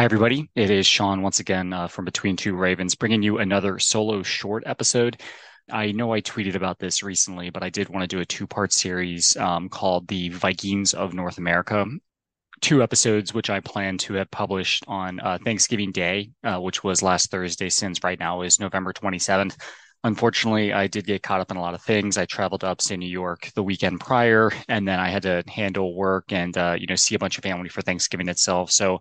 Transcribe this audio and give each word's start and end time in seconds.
Hi, 0.00 0.04
everybody. 0.04 0.48
It 0.54 0.70
is 0.70 0.86
Shawn 0.86 1.20
once 1.20 1.40
again 1.40 1.74
uh, 1.74 1.86
from 1.86 2.06
Between 2.06 2.34
Two 2.34 2.56
Ravens, 2.56 2.94
bringing 2.94 3.22
you 3.22 3.36
another 3.36 3.78
solo 3.78 4.22
short 4.22 4.62
episode. 4.64 5.20
I 5.70 5.92
know 5.92 6.14
I 6.14 6.22
tweeted 6.22 6.54
about 6.54 6.78
this 6.78 7.02
recently, 7.02 7.50
but 7.50 7.62
I 7.62 7.68
did 7.68 7.90
want 7.90 8.04
to 8.04 8.16
do 8.16 8.22
a 8.22 8.24
two 8.24 8.46
part 8.46 8.72
series 8.72 9.36
um, 9.36 9.68
called 9.68 10.08
The 10.08 10.30
Vikings 10.30 10.94
of 10.94 11.12
North 11.12 11.36
America. 11.36 11.84
Two 12.62 12.82
episodes, 12.82 13.34
which 13.34 13.50
I 13.50 13.60
plan 13.60 13.98
to 13.98 14.14
have 14.14 14.30
published 14.30 14.84
on 14.88 15.20
uh, 15.20 15.36
Thanksgiving 15.44 15.92
Day, 15.92 16.30
uh, 16.44 16.58
which 16.58 16.82
was 16.82 17.02
last 17.02 17.30
Thursday, 17.30 17.68
since 17.68 18.02
right 18.02 18.18
now 18.18 18.40
is 18.40 18.58
November 18.58 18.94
27th. 18.94 19.60
Unfortunately, 20.02 20.72
I 20.72 20.86
did 20.86 21.04
get 21.04 21.22
caught 21.22 21.42
up 21.42 21.50
in 21.50 21.58
a 21.58 21.60
lot 21.60 21.74
of 21.74 21.82
things. 21.82 22.16
I 22.16 22.24
traveled 22.24 22.62
to 22.62 22.68
upstate 22.68 22.98
New 22.98 23.06
York 23.06 23.50
the 23.54 23.62
weekend 23.62 24.00
prior, 24.00 24.50
and 24.66 24.88
then 24.88 24.98
I 24.98 25.10
had 25.10 25.24
to 25.24 25.44
handle 25.46 25.94
work 25.94 26.32
and 26.32 26.56
uh, 26.56 26.74
you 26.78 26.86
know 26.86 26.94
see 26.94 27.14
a 27.14 27.18
bunch 27.18 27.36
of 27.36 27.44
family 27.44 27.68
for 27.68 27.82
Thanksgiving 27.82 28.28
itself. 28.28 28.70
So 28.70 29.00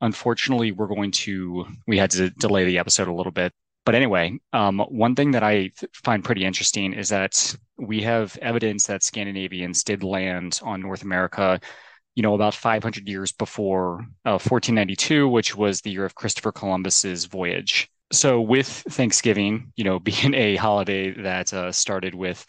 unfortunately, 0.00 0.72
we're 0.72 0.86
going 0.86 1.10
to, 1.10 1.66
we 1.86 1.98
had 1.98 2.10
to 2.12 2.30
delay 2.30 2.64
the 2.64 2.78
episode 2.78 3.08
a 3.08 3.14
little 3.14 3.32
bit. 3.32 3.52
But 3.84 3.94
anyway, 3.94 4.38
um, 4.52 4.80
one 4.90 5.14
thing 5.14 5.30
that 5.30 5.42
I 5.42 5.70
find 5.94 6.22
pretty 6.22 6.44
interesting 6.44 6.92
is 6.92 7.08
that 7.08 7.56
we 7.78 8.02
have 8.02 8.36
evidence 8.42 8.86
that 8.86 9.02
Scandinavians 9.02 9.82
did 9.82 10.02
land 10.02 10.60
on 10.62 10.82
North 10.82 11.02
America, 11.02 11.58
you 12.14 12.22
know, 12.22 12.34
about 12.34 12.54
500 12.54 13.08
years 13.08 13.32
before 13.32 14.00
uh, 14.26 14.36
1492, 14.36 15.26
which 15.28 15.56
was 15.56 15.80
the 15.80 15.90
year 15.90 16.04
of 16.04 16.14
Christopher 16.14 16.52
Columbus's 16.52 17.24
voyage. 17.24 17.88
So, 18.12 18.40
with 18.40 18.66
Thanksgiving, 18.68 19.72
you 19.76 19.84
know, 19.84 19.98
being 20.10 20.34
a 20.34 20.56
holiday 20.56 21.10
that 21.22 21.54
uh, 21.54 21.72
started 21.72 22.14
with 22.14 22.44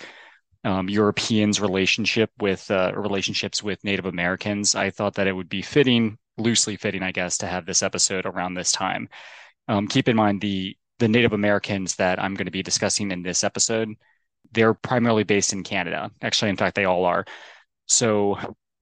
um, 0.66 0.90
Europeans' 0.90 1.62
relationship 1.62 2.32
with 2.42 2.70
uh, 2.70 2.92
relationships 2.96 3.64
with 3.64 3.82
Native 3.84 4.06
Americans, 4.06 4.76
I 4.76 4.90
thought 4.90 5.16
that 5.16 5.28
it 5.28 5.34
would 5.34 5.48
be 5.48 5.62
fitting 5.62 6.18
loosely 6.40 6.78
fitting, 6.78 7.04
I 7.04 7.12
guess, 7.12 7.38
to 7.40 7.48
have 7.48 7.66
this 7.66 7.84
episode 7.84 8.26
around 8.26 8.54
this 8.54 8.72
time. 8.72 9.10
Um, 9.68 9.88
keep 9.88 10.08
in 10.08 10.16
mind 10.16 10.42
the 10.42 10.76
the 11.00 11.08
Native 11.08 11.34
Americans 11.34 11.96
that 11.96 12.20
I'm 12.22 12.36
going 12.36 12.46
to 12.46 12.52
be 12.52 12.64
discussing 12.64 13.12
in 13.12 13.24
this 13.24 13.44
episode. 13.44 13.90
They're 14.52 14.74
primarily 14.74 15.24
based 15.24 15.54
in 15.54 15.64
Canada. 15.64 16.12
Actually, 16.22 16.50
in 16.50 16.58
fact, 16.58 16.76
they 16.76 16.86
all 16.86 17.06
are. 17.06 17.26
So, 17.88 18.38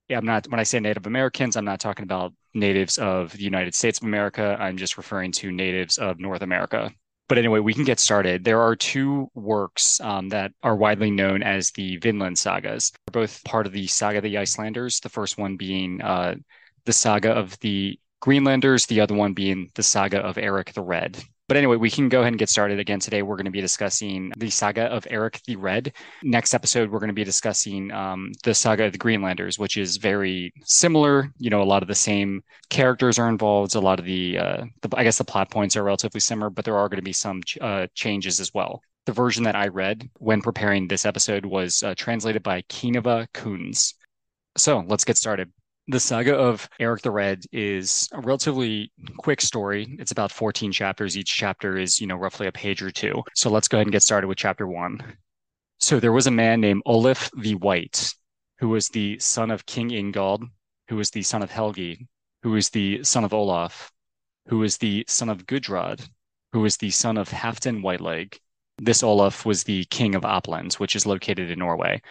yeah, 0.09 0.17
I'm 0.17 0.25
not 0.25 0.47
when 0.49 0.59
I 0.59 0.63
say 0.63 0.79
Native 0.79 1.05
Americans, 1.05 1.55
I'm 1.55 1.65
not 1.65 1.79
talking 1.79 2.03
about 2.03 2.33
natives 2.53 2.97
of 2.97 3.31
the 3.33 3.43
United 3.43 3.75
States 3.75 3.99
of 3.99 4.05
America. 4.05 4.57
I'm 4.59 4.77
just 4.77 4.97
referring 4.97 5.31
to 5.33 5.51
natives 5.51 5.97
of 5.97 6.19
North 6.19 6.41
America. 6.41 6.91
But 7.29 7.37
anyway, 7.37 7.59
we 7.59 7.73
can 7.73 7.83
get 7.83 7.99
started. 7.99 8.45
There 8.45 8.61
are 8.61 8.75
two 8.75 9.29
works 9.35 9.99
um, 9.99 10.29
that 10.29 10.53
are 10.63 10.77
widely 10.77 11.11
known 11.11 11.43
as 11.43 11.71
the 11.71 11.97
Vinland 11.97 12.39
sagas. 12.39 12.91
They're 13.05 13.21
both 13.21 13.43
part 13.43 13.67
of 13.67 13.73
the 13.73 13.85
Saga 13.87 14.19
of 14.19 14.23
the 14.23 14.37
Icelanders. 14.37 15.01
The 15.01 15.09
first 15.09 15.37
one 15.37 15.57
being 15.57 16.01
uh, 16.01 16.35
the 16.87 16.93
saga 16.93 17.31
of 17.31 17.59
the 17.59 17.99
Greenlanders, 18.21 18.87
the 18.87 19.01
other 19.01 19.13
one 19.13 19.33
being 19.33 19.69
the 19.75 19.83
saga 19.83 20.19
of 20.19 20.37
Eric 20.37 20.73
the 20.73 20.81
Red. 20.81 21.21
But 21.47 21.57
anyway, 21.57 21.75
we 21.75 21.91
can 21.91 22.09
go 22.09 22.21
ahead 22.21 22.33
and 22.33 22.39
get 22.39 22.49
started 22.49 22.79
again 22.79 22.99
today. 22.99 23.21
We're 23.21 23.35
going 23.35 23.45
to 23.45 23.51
be 23.51 23.61
discussing 23.61 24.31
the 24.37 24.49
saga 24.49 24.83
of 24.85 25.05
Eric 25.09 25.41
the 25.45 25.55
Red. 25.57 25.93
Next 26.23 26.53
episode, 26.53 26.89
we're 26.89 26.99
going 26.99 27.09
to 27.09 27.13
be 27.13 27.23
discussing 27.23 27.91
um, 27.91 28.31
the 28.43 28.53
saga 28.53 28.85
of 28.85 28.93
the 28.93 28.97
Greenlanders, 28.97 29.59
which 29.59 29.77
is 29.77 29.97
very 29.97 30.53
similar. 30.63 31.29
You 31.37 31.49
know, 31.49 31.61
a 31.61 31.63
lot 31.63 31.83
of 31.83 31.87
the 31.87 31.95
same 31.95 32.41
characters 32.69 33.19
are 33.19 33.29
involved. 33.29 33.75
A 33.75 33.79
lot 33.79 33.99
of 33.99 34.05
the, 34.05 34.37
uh, 34.37 34.65
the 34.81 34.89
I 34.97 35.03
guess, 35.03 35.17
the 35.17 35.23
plot 35.23 35.51
points 35.51 35.75
are 35.75 35.83
relatively 35.83 36.21
similar, 36.21 36.49
but 36.49 36.65
there 36.65 36.77
are 36.77 36.89
going 36.89 36.99
to 36.99 37.03
be 37.03 37.13
some 37.13 37.41
uh, 37.61 37.87
changes 37.95 38.39
as 38.39 38.53
well. 38.53 38.81
The 39.05 39.13
version 39.13 39.43
that 39.43 39.55
I 39.55 39.67
read 39.67 40.09
when 40.19 40.41
preparing 40.41 40.87
this 40.87 41.05
episode 41.05 41.45
was 41.45 41.83
uh, 41.83 41.95
translated 41.95 42.43
by 42.43 42.63
Keneva 42.63 43.27
Kunz. 43.33 43.93
So 44.57 44.83
let's 44.87 45.05
get 45.05 45.17
started. 45.17 45.51
The 45.89 45.99
saga 46.01 46.35
of 46.35 46.67
Eric 46.81 47.01
the 47.01 47.11
Red 47.11 47.45
is 47.53 48.09
a 48.11 48.19
relatively 48.19 48.91
quick 49.17 49.39
story. 49.39 49.95
It's 49.99 50.11
about 50.11 50.33
14 50.33 50.73
chapters. 50.73 51.17
Each 51.17 51.33
chapter 51.33 51.77
is, 51.77 52.01
you 52.01 52.07
know, 52.07 52.17
roughly 52.17 52.47
a 52.47 52.51
page 52.51 52.81
or 52.81 52.91
two. 52.91 53.23
So 53.35 53.49
let's 53.49 53.69
go 53.69 53.77
ahead 53.77 53.87
and 53.87 53.93
get 53.93 54.03
started 54.03 54.27
with 54.27 54.37
chapter 54.37 54.67
one. 54.67 54.99
So 55.79 56.01
there 56.01 56.11
was 56.11 56.27
a 56.27 56.31
man 56.31 56.59
named 56.59 56.81
Olaf 56.85 57.31
the 57.37 57.55
White, 57.55 58.13
who 58.59 58.67
was 58.67 58.89
the 58.89 59.17
son 59.19 59.49
of 59.49 59.65
King 59.65 59.91
Ingald, 59.91 60.43
who 60.89 60.97
was 60.97 61.09
the 61.11 61.21
son 61.21 61.41
of 61.41 61.51
Helgi, 61.51 62.05
who 62.43 62.51
was 62.51 62.69
the 62.69 63.01
son 63.03 63.23
of 63.23 63.33
Olaf, 63.33 63.89
who 64.47 64.57
was 64.57 64.77
the 64.77 65.05
son 65.07 65.29
of 65.29 65.47
Gudrod, 65.47 66.01
who 66.51 66.59
was 66.59 66.75
the 66.75 66.89
son 66.89 67.17
of 67.17 67.29
Halfdan 67.29 67.81
Whiteleg. 67.81 68.37
This 68.77 69.03
Olaf 69.03 69.45
was 69.45 69.63
the 69.63 69.85
king 69.85 70.15
of 70.15 70.23
Uppland, 70.23 70.73
which 70.75 70.97
is 70.97 71.05
located 71.05 71.49
in 71.49 71.59
Norway. 71.59 72.01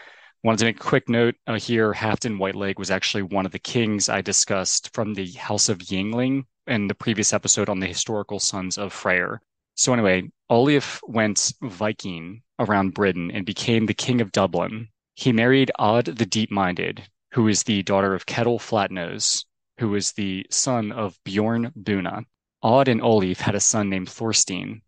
Wanted 0.45 0.59
to 0.59 0.65
make 0.67 0.77
a 0.77 0.81
quick 0.81 1.09
note 1.09 1.35
uh, 1.47 1.59
here. 1.59 1.93
Halfdan 1.93 2.39
Whiteleg 2.39 2.79
was 2.79 2.91
actually 2.91 3.23
one 3.23 3.47
of 3.47 3.53
the 3.53 3.59
kings 3.59 4.09
I 4.09 4.21
discussed 4.21 4.95
from 4.95 5.15
the 5.15 5.33
House 5.33 5.69
of 5.69 5.79
Yngling 5.79 6.45
in 6.67 6.87
the 6.87 6.95
previous 6.95 7.33
episode 7.33 7.69
on 7.69 7.81
the 7.81 7.87
historical 7.87 8.39
sons 8.39 8.79
of 8.79 8.93
Freyr. 8.93 9.41
So 9.75 9.93
anyway, 9.93 10.31
Olaf 10.49 11.01
went 11.07 11.53
Viking 11.63 12.43
around 12.59 12.95
Britain 12.95 13.31
and 13.33 13.45
became 13.45 13.87
the 13.87 13.95
king 13.95 14.21
of 14.21 14.33
Dublin. 14.33 14.89
He 15.15 15.33
married 15.33 15.73
Aud 15.79 16.05
the 16.05 16.27
Deep-Minded, 16.27 17.03
who 17.33 17.49
is 17.49 17.63
the 17.63 17.83
daughter 17.83 18.15
of 18.15 18.27
Ketil 18.27 18.59
Flatnose, 18.61 19.45
who 19.79 19.95
is 19.95 20.13
the 20.13 20.47
son 20.51 20.93
of 20.93 21.19
Bjorn 21.25 21.73
Buna. 21.79 22.25
Aud 22.63 22.89
and 22.89 23.03
Olaf 23.03 23.41
had 23.41 23.55
a 23.55 23.61
son 23.61 23.91
named 23.91 24.09
Thorstein, 24.09 24.83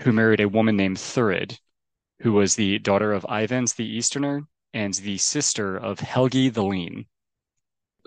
who 0.00 0.12
married 0.12 0.40
a 0.40 0.48
woman 0.48 0.76
named 0.76 0.98
Thurid, 0.98 1.58
who 2.20 2.32
was 2.32 2.54
the 2.54 2.78
daughter 2.78 3.12
of 3.12 3.26
Ivans 3.28 3.74
the 3.74 3.84
Easterner 3.84 4.46
and 4.74 4.94
the 4.94 5.18
sister 5.18 5.76
of 5.76 6.00
Helgi 6.00 6.48
the 6.48 6.62
Lean. 6.62 7.06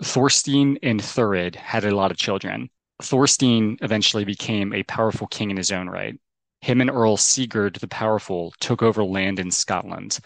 Thorstein 0.02 0.78
and 0.82 1.00
Thurid 1.00 1.56
had 1.56 1.84
a 1.84 1.94
lot 1.94 2.10
of 2.10 2.16
children. 2.16 2.70
Thorstein 3.02 3.78
eventually 3.82 4.24
became 4.24 4.72
a 4.72 4.82
powerful 4.82 5.26
king 5.26 5.50
in 5.50 5.56
his 5.56 5.72
own 5.72 5.88
right. 5.88 6.18
Him 6.60 6.80
and 6.80 6.90
Earl 6.90 7.16
Sigurd 7.16 7.76
the 7.76 7.88
Powerful 7.88 8.52
took 8.60 8.82
over 8.82 9.04
land 9.04 9.38
in 9.38 9.50
Scotland. 9.50 10.18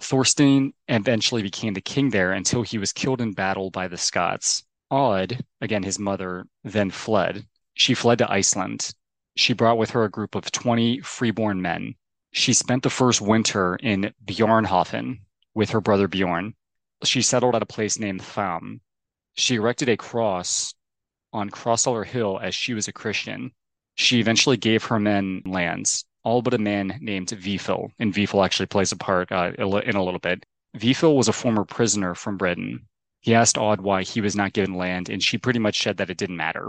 Thorstein 0.00 0.74
eventually 0.88 1.42
became 1.42 1.74
the 1.74 1.80
king 1.80 2.10
there 2.10 2.32
until 2.32 2.62
he 2.62 2.78
was 2.78 2.92
killed 2.92 3.20
in 3.20 3.32
battle 3.32 3.70
by 3.70 3.88
the 3.88 3.96
Scots. 3.96 4.64
Aud, 4.90 5.44
again 5.60 5.82
his 5.82 5.98
mother, 5.98 6.46
then 6.62 6.90
fled. 6.90 7.46
She 7.74 7.94
fled 7.94 8.18
to 8.18 8.30
Iceland. 8.30 8.92
She 9.36 9.52
brought 9.52 9.78
with 9.78 9.90
her 9.90 10.04
a 10.04 10.10
group 10.10 10.34
of 10.34 10.52
20 10.52 11.00
freeborn 11.00 11.60
men. 11.60 11.94
She 12.32 12.52
spent 12.52 12.82
the 12.82 12.90
first 12.90 13.20
winter 13.20 13.76
in 13.76 14.12
Bjarnhofen, 14.24 15.20
with 15.56 15.70
her 15.70 15.80
brother 15.80 16.06
Bjorn. 16.06 16.54
She 17.02 17.22
settled 17.22 17.54
at 17.54 17.62
a 17.62 17.66
place 17.66 17.98
named 17.98 18.22
Tham. 18.22 18.82
She 19.34 19.54
erected 19.54 19.88
a 19.88 19.96
cross 19.96 20.74
on 21.32 21.48
Crossuller 21.48 22.04
Hill 22.04 22.38
as 22.42 22.54
she 22.54 22.74
was 22.74 22.88
a 22.88 22.92
Christian. 22.92 23.52
She 23.94 24.20
eventually 24.20 24.58
gave 24.58 24.84
her 24.84 25.00
men 25.00 25.42
lands, 25.46 26.04
all 26.22 26.42
but 26.42 26.52
a 26.52 26.58
man 26.58 26.98
named 27.00 27.28
Vifil, 27.28 27.90
and 27.98 28.12
Vifil 28.12 28.44
actually 28.44 28.66
plays 28.66 28.92
a 28.92 28.96
part 28.96 29.32
uh, 29.32 29.52
in 29.58 29.96
a 29.96 30.04
little 30.04 30.20
bit. 30.20 30.44
Vifil 30.76 31.16
was 31.16 31.28
a 31.28 31.32
former 31.32 31.64
prisoner 31.64 32.14
from 32.14 32.36
Britain. 32.36 32.86
He 33.20 33.34
asked 33.34 33.56
Aud 33.56 33.80
why 33.80 34.02
he 34.02 34.20
was 34.20 34.36
not 34.36 34.52
given 34.52 34.74
land, 34.74 35.08
and 35.08 35.22
she 35.22 35.38
pretty 35.38 35.58
much 35.58 35.82
said 35.82 35.96
that 35.96 36.10
it 36.10 36.18
didn't 36.18 36.36
matter. 36.36 36.68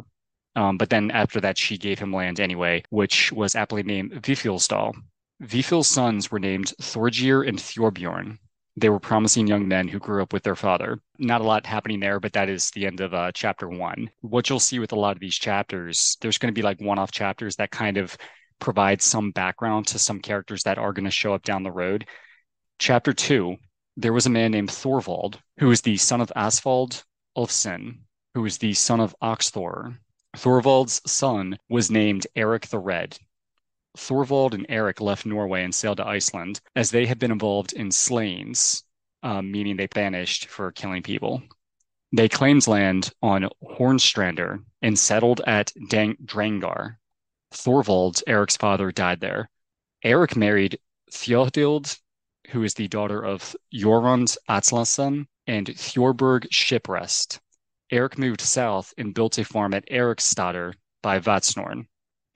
Um, 0.56 0.78
but 0.78 0.90
then 0.90 1.12
after 1.12 1.42
that, 1.42 1.58
she 1.58 1.78
gave 1.78 2.00
him 2.00 2.14
land 2.14 2.40
anyway, 2.40 2.84
which 2.90 3.34
was 3.34 3.54
aptly 3.54 3.84
named 3.84 4.14
Vifilsdal. 4.14 4.96
Vifil's 5.44 5.90
sons 5.90 6.32
were 6.32 6.40
named 6.40 6.74
Thorgeir 6.82 7.48
and 7.48 7.60
Thorbjorn. 7.60 8.40
They 8.80 8.90
were 8.90 9.00
promising 9.00 9.48
young 9.48 9.68
men 9.68 9.88
who 9.88 9.98
grew 9.98 10.22
up 10.22 10.32
with 10.32 10.44
their 10.44 10.56
father. 10.56 11.00
Not 11.18 11.42
a 11.42 11.44
lot 11.44 11.66
happening 11.66 12.00
there, 12.00 12.20
but 12.20 12.34
that 12.34 12.48
is 12.48 12.70
the 12.70 12.86
end 12.86 13.02
of 13.02 13.12
uh, 13.12 13.32
chapter 13.34 13.68
one. 13.68 14.12
What 14.22 14.50
you'll 14.50 14.60
see 14.60 14.78
with 14.78 14.92
a 14.92 15.00
lot 15.00 15.16
of 15.16 15.20
these 15.20 15.36
chapters, 15.36 16.16
there's 16.22 16.38
going 16.38 16.54
to 16.54 16.58
be 16.58 16.62
like 16.62 16.80
one 16.80 17.00
off 17.00 17.12
chapters 17.12 17.56
that 17.56 17.72
kind 17.72 17.98
of 17.98 18.16
provide 18.60 19.02
some 19.02 19.32
background 19.32 19.88
to 19.88 20.00
some 20.00 20.20
characters 20.20 20.62
that 20.64 20.78
are 20.78 20.94
going 20.94 21.06
to 21.06 21.12
show 21.12 21.34
up 21.34 21.42
down 21.42 21.64
the 21.64 21.72
road. 21.72 22.06
Chapter 22.78 23.14
two, 23.14 23.56
there 23.96 24.14
was 24.14 24.28
a 24.28 24.32
man 24.32 24.52
named 24.52 24.70
Thorvald 24.70 25.40
who 25.58 25.70
was 25.70 25.82
the 25.82 25.98
son 25.98 26.22
of 26.22 26.32
Asvald 26.36 27.04
Ulfson, 27.36 28.02
who 28.36 28.44
was 28.44 28.60
the 28.60 28.76
son 28.76 29.00
of 29.00 29.16
Oxthor. 29.24 29.98
Thorvald's 30.36 31.02
son 31.12 31.58
was 31.68 31.90
named 31.90 32.28
Eric 32.36 32.68
the 32.68 32.78
Red. 32.78 33.18
Thorvald 33.98 34.54
and 34.54 34.66
Eric 34.70 35.02
left 35.02 35.26
Norway 35.26 35.64
and 35.64 35.74
sailed 35.74 35.98
to 35.98 36.08
Iceland 36.08 36.62
as 36.76 36.92
they 36.92 37.06
had 37.06 37.20
been 37.20 37.32
involved 37.32 37.74
in 37.74 37.92
slayings, 37.92 38.84
um, 39.24 39.52
meaning 39.52 39.76
they 39.76 39.88
banished 39.88 40.48
for 40.48 40.72
killing 40.72 41.04
people. 41.04 41.42
They 42.14 42.30
claimed 42.30 42.68
land 42.68 43.12
on 43.22 43.50
Hornstrandir 43.62 44.64
and 44.82 44.98
settled 44.98 45.42
at 45.46 45.74
Dang- 45.90 46.18
Drangar. 46.24 46.98
Thorvald, 47.52 48.24
Eric's 48.28 48.56
father, 48.56 48.92
died 48.92 49.20
there. 49.20 49.50
Eric 50.04 50.36
married 50.36 50.80
Theodild, 51.12 52.00
who 52.50 52.64
is 52.64 52.76
the 52.76 52.88
daughter 52.88 53.24
of 53.24 53.56
Jorund 53.74 54.38
Atlason 54.48 55.28
and 55.48 55.68
Thorberg 55.68 56.48
Shiprest. 56.50 57.40
Eric 57.90 58.18
moved 58.18 58.42
south 58.42 58.94
and 58.98 59.14
built 59.14 59.38
a 59.38 59.46
farm 59.46 59.74
at 59.74 59.90
Ericstader 59.90 60.74
by 61.02 61.20
Vatnshorn. 61.20 61.88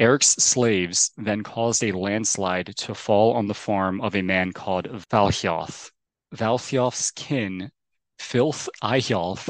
Eric's 0.02 0.30
slaves 0.30 1.12
then 1.16 1.44
caused 1.44 1.84
a 1.84 1.92
landslide 1.92 2.76
to 2.76 2.96
fall 2.96 3.34
on 3.34 3.46
the 3.46 3.54
farm 3.54 4.02
of 4.02 4.16
a 4.16 4.24
man 4.24 4.52
called 4.52 4.88
Valhjoth. 5.12 5.92
Valhjoth's 6.34 7.12
kin, 7.12 7.72
Filth 8.18 8.68
Eyjolf, 8.82 9.48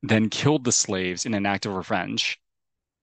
then 0.00 0.30
killed 0.30 0.62
the 0.62 0.70
slaves 0.70 1.26
in 1.26 1.34
an 1.34 1.44
act 1.44 1.66
of 1.66 1.74
revenge. 1.74 2.38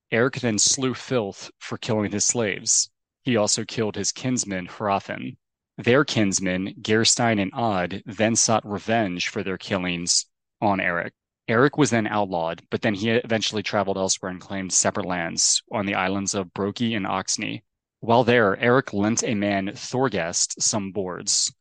Eric 0.10 0.36
then 0.36 0.58
slew 0.58 0.94
Filth 0.94 1.52
for 1.60 1.78
killing 1.78 2.14
his 2.14 2.24
slaves. 2.24 2.90
He 3.24 3.36
also 3.36 3.66
killed 3.66 3.98
his 3.98 4.14
kinsman 4.14 4.68
Hrafn. 4.68 5.36
Their 5.78 6.06
kinsmen, 6.06 6.76
Gerstein 6.82 7.40
and 7.40 7.52
Odd, 7.54 8.04
then 8.06 8.38
sought 8.38 8.66
revenge 8.66 9.28
for 9.28 9.44
their 9.44 9.58
killings 9.58 10.28
on 10.62 10.80
Eric. 10.80 11.14
Eric 11.48 11.78
was 11.78 11.92
then 11.92 12.08
outlawed, 12.08 12.64
but 12.72 12.82
then 12.82 12.96
he 12.96 13.12
eventually 13.12 13.62
traveled 13.62 13.98
elsewhere 13.98 14.32
and 14.32 14.42
claimed 14.42 14.74
separate 14.74 15.06
lands 15.06 15.62
on 15.72 15.86
the 15.86 15.94
islands 15.94 16.34
of 16.34 16.54
Brokey 16.56 16.96
and 16.96 17.06
Oxney. 17.06 17.62
While 18.00 18.24
there, 18.24 18.58
Eric 18.58 18.94
lent 18.94 19.24
a 19.24 19.36
man, 19.36 19.72
Thorgest, 19.76 20.60
some 20.60 20.92
boards. 20.92 21.54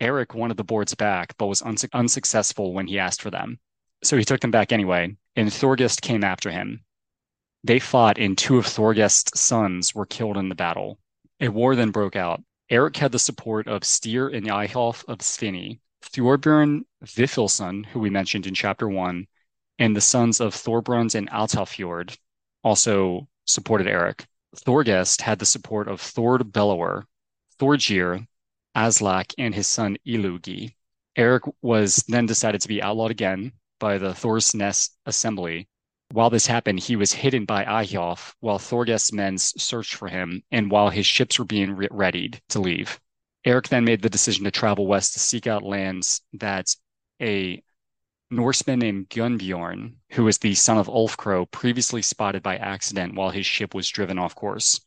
Eric 0.00 0.34
wanted 0.34 0.58
the 0.58 0.64
boards 0.64 0.94
back, 0.94 1.36
but 1.38 1.46
was 1.46 1.60
unsu- 1.62 1.88
unsuccessful 1.92 2.72
when 2.72 2.86
he 2.86 3.00
asked 3.00 3.20
for 3.20 3.30
them. 3.30 3.58
So 4.04 4.16
he 4.16 4.24
took 4.24 4.40
them 4.40 4.52
back 4.52 4.70
anyway, 4.70 5.16
and 5.34 5.52
Thorgest 5.52 6.02
came 6.02 6.22
after 6.22 6.50
him. 6.50 6.84
They 7.64 7.80
fought, 7.80 8.18
and 8.18 8.38
two 8.38 8.58
of 8.58 8.66
Thorgest's 8.66 9.40
sons 9.40 9.92
were 9.92 10.06
killed 10.06 10.36
in 10.36 10.50
the 10.50 10.54
battle. 10.54 11.00
A 11.40 11.48
war 11.48 11.74
then 11.74 11.90
broke 11.90 12.14
out. 12.14 12.42
Eric 12.70 12.96
had 12.96 13.10
the 13.10 13.18
support 13.18 13.66
of 13.66 13.82
Styr 13.82 14.32
and 14.34 14.46
Eyjolf 14.46 15.04
of 15.08 15.18
Sviney, 15.18 15.80
Thorbjorn 16.02 16.82
Vifilsson, 17.04 17.86
who 17.86 18.00
we 18.00 18.10
mentioned 18.10 18.46
in 18.46 18.54
chapter 18.54 18.88
one, 18.88 19.26
and 19.78 19.96
the 19.96 20.00
sons 20.00 20.40
of 20.40 20.54
Thorbrand 20.54 21.14
and 21.14 21.28
Alftafjord 21.30 22.16
also 22.62 23.28
supported 23.46 23.86
Eric. 23.86 24.26
Thorgest 24.56 25.22
had 25.22 25.38
the 25.38 25.46
support 25.46 25.88
of 25.88 26.00
Thord 26.00 26.52
Bellower, 26.52 27.06
Thorgeir, 27.58 28.26
Aslak, 28.76 29.34
and 29.38 29.54
his 29.54 29.66
son 29.66 29.96
Illugi. 30.06 30.74
Eric 31.16 31.44
was 31.60 31.96
then 32.08 32.26
decided 32.26 32.60
to 32.60 32.68
be 32.68 32.82
outlawed 32.82 33.10
again 33.10 33.52
by 33.78 33.98
the 33.98 34.14
Thorsnes 34.14 34.90
Assembly. 35.06 35.68
While 36.10 36.30
this 36.30 36.46
happened, 36.46 36.80
he 36.80 36.96
was 36.96 37.12
hidden 37.12 37.44
by 37.46 37.64
Eyjolf 37.64 38.34
while 38.40 38.58
Thorgest's 38.58 39.12
men 39.12 39.38
searched 39.38 39.94
for 39.94 40.08
him 40.08 40.42
and 40.50 40.70
while 40.70 40.90
his 40.90 41.06
ships 41.06 41.38
were 41.38 41.44
being 41.44 41.72
re- 41.72 41.88
readied 41.90 42.40
to 42.50 42.60
leave. 42.60 43.00
Eric 43.44 43.68
then 43.68 43.84
made 43.84 44.02
the 44.02 44.10
decision 44.10 44.44
to 44.44 44.50
travel 44.50 44.86
west 44.86 45.14
to 45.14 45.20
seek 45.20 45.46
out 45.46 45.62
lands 45.62 46.20
that 46.34 46.74
a 47.20 47.62
Norseman 48.32 48.78
named 48.78 49.10
Gunnbjorn, 49.10 49.96
who 50.12 50.24
was 50.24 50.38
the 50.38 50.54
son 50.54 50.78
of 50.78 50.86
Ulfkro, 50.86 51.50
previously 51.50 52.00
spotted 52.00 52.42
by 52.42 52.56
accident 52.56 53.14
while 53.14 53.28
his 53.28 53.44
ship 53.44 53.74
was 53.74 53.90
driven 53.90 54.18
off 54.18 54.34
course. 54.34 54.80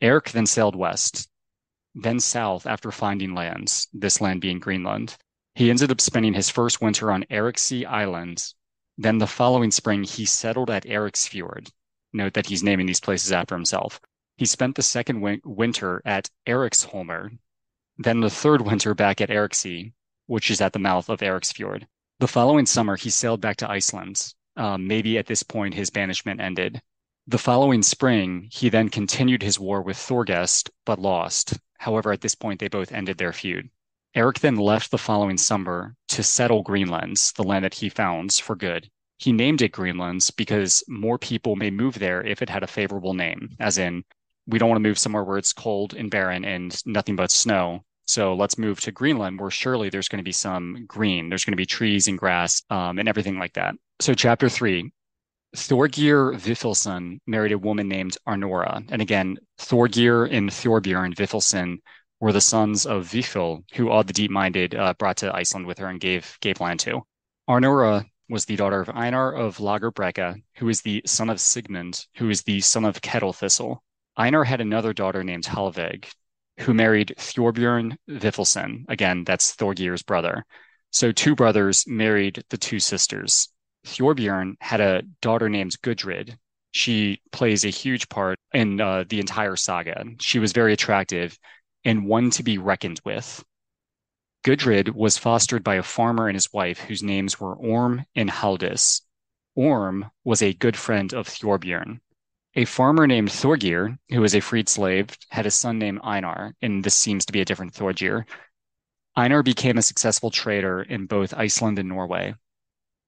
Eric 0.00 0.30
then 0.30 0.46
sailed 0.46 0.76
west, 0.76 1.28
then 1.96 2.20
south 2.20 2.64
after 2.64 2.92
finding 2.92 3.34
lands, 3.34 3.88
this 3.92 4.20
land 4.20 4.40
being 4.40 4.60
Greenland. 4.60 5.16
He 5.56 5.68
ended 5.68 5.90
up 5.90 6.00
spending 6.00 6.32
his 6.32 6.48
first 6.48 6.80
winter 6.80 7.10
on 7.10 7.24
Eriksea 7.24 7.84
Island. 7.86 8.54
Then 8.96 9.18
the 9.18 9.26
following 9.26 9.72
spring, 9.72 10.04
he 10.04 10.24
settled 10.24 10.70
at 10.70 10.86
Eriksfjord. 10.86 11.72
Note 12.12 12.34
that 12.34 12.46
he's 12.46 12.62
naming 12.62 12.86
these 12.86 13.00
places 13.00 13.32
after 13.32 13.56
himself. 13.56 14.00
He 14.36 14.46
spent 14.46 14.76
the 14.76 14.82
second 14.82 15.20
win- 15.20 15.42
winter 15.44 16.02
at 16.04 16.30
Eriksholmer, 16.46 17.36
then 17.96 18.20
the 18.20 18.30
third 18.30 18.60
winter 18.60 18.94
back 18.94 19.20
at 19.20 19.28
Eriksea, 19.28 19.92
which 20.26 20.52
is 20.52 20.60
at 20.60 20.72
the 20.72 20.78
mouth 20.78 21.08
of 21.08 21.18
Eriksfjord. 21.18 21.88
The 22.20 22.26
following 22.26 22.66
summer, 22.66 22.96
he 22.96 23.10
sailed 23.10 23.40
back 23.40 23.58
to 23.58 23.70
Iceland. 23.70 24.34
Um, 24.56 24.88
maybe 24.88 25.18
at 25.18 25.26
this 25.26 25.44
point, 25.44 25.74
his 25.74 25.88
banishment 25.88 26.40
ended. 26.40 26.82
The 27.28 27.38
following 27.38 27.80
spring, 27.82 28.48
he 28.50 28.68
then 28.68 28.88
continued 28.88 29.40
his 29.40 29.60
war 29.60 29.82
with 29.82 29.96
Thorgest, 29.96 30.68
but 30.84 30.98
lost. 30.98 31.60
However, 31.78 32.10
at 32.10 32.20
this 32.20 32.34
point, 32.34 32.58
they 32.58 32.66
both 32.66 32.90
ended 32.90 33.18
their 33.18 33.32
feud. 33.32 33.70
Eric 34.16 34.40
then 34.40 34.56
left 34.56 34.90
the 34.90 34.98
following 34.98 35.38
summer 35.38 35.94
to 36.08 36.24
settle 36.24 36.64
Greenlands, 36.64 37.32
the 37.34 37.44
land 37.44 37.64
that 37.64 37.74
he 37.74 37.88
founds, 37.88 38.40
for 38.40 38.56
good. 38.56 38.90
He 39.18 39.30
named 39.30 39.62
it 39.62 39.70
Greenlands 39.70 40.34
because 40.34 40.82
more 40.88 41.18
people 41.18 41.54
may 41.54 41.70
move 41.70 42.00
there 42.00 42.26
if 42.26 42.42
it 42.42 42.50
had 42.50 42.64
a 42.64 42.66
favorable 42.66 43.14
name, 43.14 43.54
as 43.60 43.78
in, 43.78 44.04
we 44.48 44.58
don't 44.58 44.70
want 44.70 44.82
to 44.82 44.88
move 44.88 44.98
somewhere 44.98 45.22
where 45.22 45.38
it's 45.38 45.52
cold 45.52 45.94
and 45.94 46.10
barren 46.10 46.44
and 46.44 46.84
nothing 46.84 47.14
but 47.14 47.30
snow. 47.30 47.84
So 48.08 48.34
let's 48.34 48.56
move 48.56 48.80
to 48.80 48.90
Greenland, 48.90 49.38
where 49.38 49.50
surely 49.50 49.90
there's 49.90 50.08
going 50.08 50.18
to 50.18 50.24
be 50.24 50.32
some 50.32 50.86
green. 50.88 51.28
There's 51.28 51.44
going 51.44 51.52
to 51.52 51.58
be 51.58 51.66
trees 51.66 52.08
and 52.08 52.18
grass 52.18 52.62
um, 52.70 52.98
and 52.98 53.06
everything 53.06 53.38
like 53.38 53.52
that. 53.52 53.74
So, 54.00 54.14
chapter 54.14 54.48
three 54.48 54.90
Thorgeir 55.54 56.34
Vifilsson 56.34 57.20
married 57.26 57.52
a 57.52 57.58
woman 57.58 57.86
named 57.86 58.16
Arnora. 58.26 58.82
And 58.90 59.02
again, 59.02 59.36
Thorgeir 59.58 60.24
and 60.32 60.48
Thorbjorn 60.48 61.14
Vifilsson 61.16 61.78
were 62.18 62.32
the 62.32 62.40
sons 62.40 62.86
of 62.86 63.06
Vifil, 63.06 63.62
who 63.74 63.90
Aud 63.90 64.06
the 64.06 64.14
Deep 64.14 64.30
Minded 64.30 64.74
uh, 64.74 64.94
brought 64.94 65.18
to 65.18 65.34
Iceland 65.34 65.66
with 65.66 65.78
her 65.78 65.88
and 65.88 66.00
gave, 66.00 66.38
gave 66.40 66.60
land 66.60 66.80
to. 66.80 67.02
Arnora 67.48 68.06
was 68.30 68.46
the 68.46 68.56
daughter 68.56 68.80
of 68.80 68.90
Einar 68.90 69.34
of 69.34 69.58
Laugarbrekka, 69.58 70.42
who 70.56 70.68
is 70.70 70.80
the 70.80 71.02
son 71.04 71.28
of 71.28 71.40
Sigmund, 71.40 72.06
who 72.16 72.30
is 72.30 72.42
the 72.42 72.60
son 72.60 72.86
of 72.86 73.02
Ketil 73.02 73.34
Thistle. 73.34 73.82
Einar 74.16 74.44
had 74.44 74.60
another 74.60 74.92
daughter 74.94 75.22
named 75.22 75.44
Hallveig, 75.44 76.06
who 76.60 76.74
married 76.74 77.14
Thorbjorn 77.18 77.96
Vifilsson. 78.08 78.84
Again, 78.88 79.24
that's 79.24 79.54
Thorgeir's 79.54 80.02
brother. 80.02 80.44
So 80.90 81.12
two 81.12 81.34
brothers 81.34 81.84
married 81.86 82.42
the 82.50 82.58
two 82.58 82.80
sisters. 82.80 83.48
Thorbjorn 83.86 84.54
had 84.60 84.80
a 84.80 85.02
daughter 85.20 85.48
named 85.48 85.80
Gudrid. 85.82 86.36
She 86.72 87.20
plays 87.32 87.64
a 87.64 87.70
huge 87.70 88.08
part 88.08 88.38
in 88.52 88.80
uh, 88.80 89.04
the 89.08 89.20
entire 89.20 89.56
saga. 89.56 90.04
She 90.20 90.38
was 90.38 90.52
very 90.52 90.72
attractive 90.72 91.38
and 91.84 92.06
one 92.06 92.30
to 92.30 92.42
be 92.42 92.58
reckoned 92.58 93.00
with. 93.04 93.44
Gudrid 94.44 94.94
was 94.94 95.18
fostered 95.18 95.64
by 95.64 95.76
a 95.76 95.82
farmer 95.82 96.28
and 96.28 96.36
his 96.36 96.52
wife 96.52 96.78
whose 96.80 97.02
names 97.02 97.40
were 97.40 97.54
Orm 97.54 98.04
and 98.14 98.30
Haldis. 98.30 99.02
Orm 99.54 100.10
was 100.24 100.42
a 100.42 100.54
good 100.54 100.76
friend 100.76 101.12
of 101.12 101.28
Thorbjorn. 101.28 102.00
A 102.58 102.64
farmer 102.64 103.06
named 103.06 103.30
Thorgeir, 103.30 103.96
who 104.10 104.20
was 104.20 104.34
a 104.34 104.40
freed 104.40 104.68
slave, 104.68 105.16
had 105.28 105.46
a 105.46 105.50
son 105.50 105.78
named 105.78 106.00
Einar, 106.02 106.56
and 106.60 106.82
this 106.82 106.96
seems 106.96 107.24
to 107.26 107.32
be 107.32 107.40
a 107.40 107.44
different 107.44 107.72
Thorgeir. 107.72 108.26
Einar 109.14 109.44
became 109.44 109.78
a 109.78 109.82
successful 109.82 110.32
trader 110.32 110.82
in 110.82 111.06
both 111.06 111.32
Iceland 111.32 111.78
and 111.78 111.88
Norway. 111.88 112.34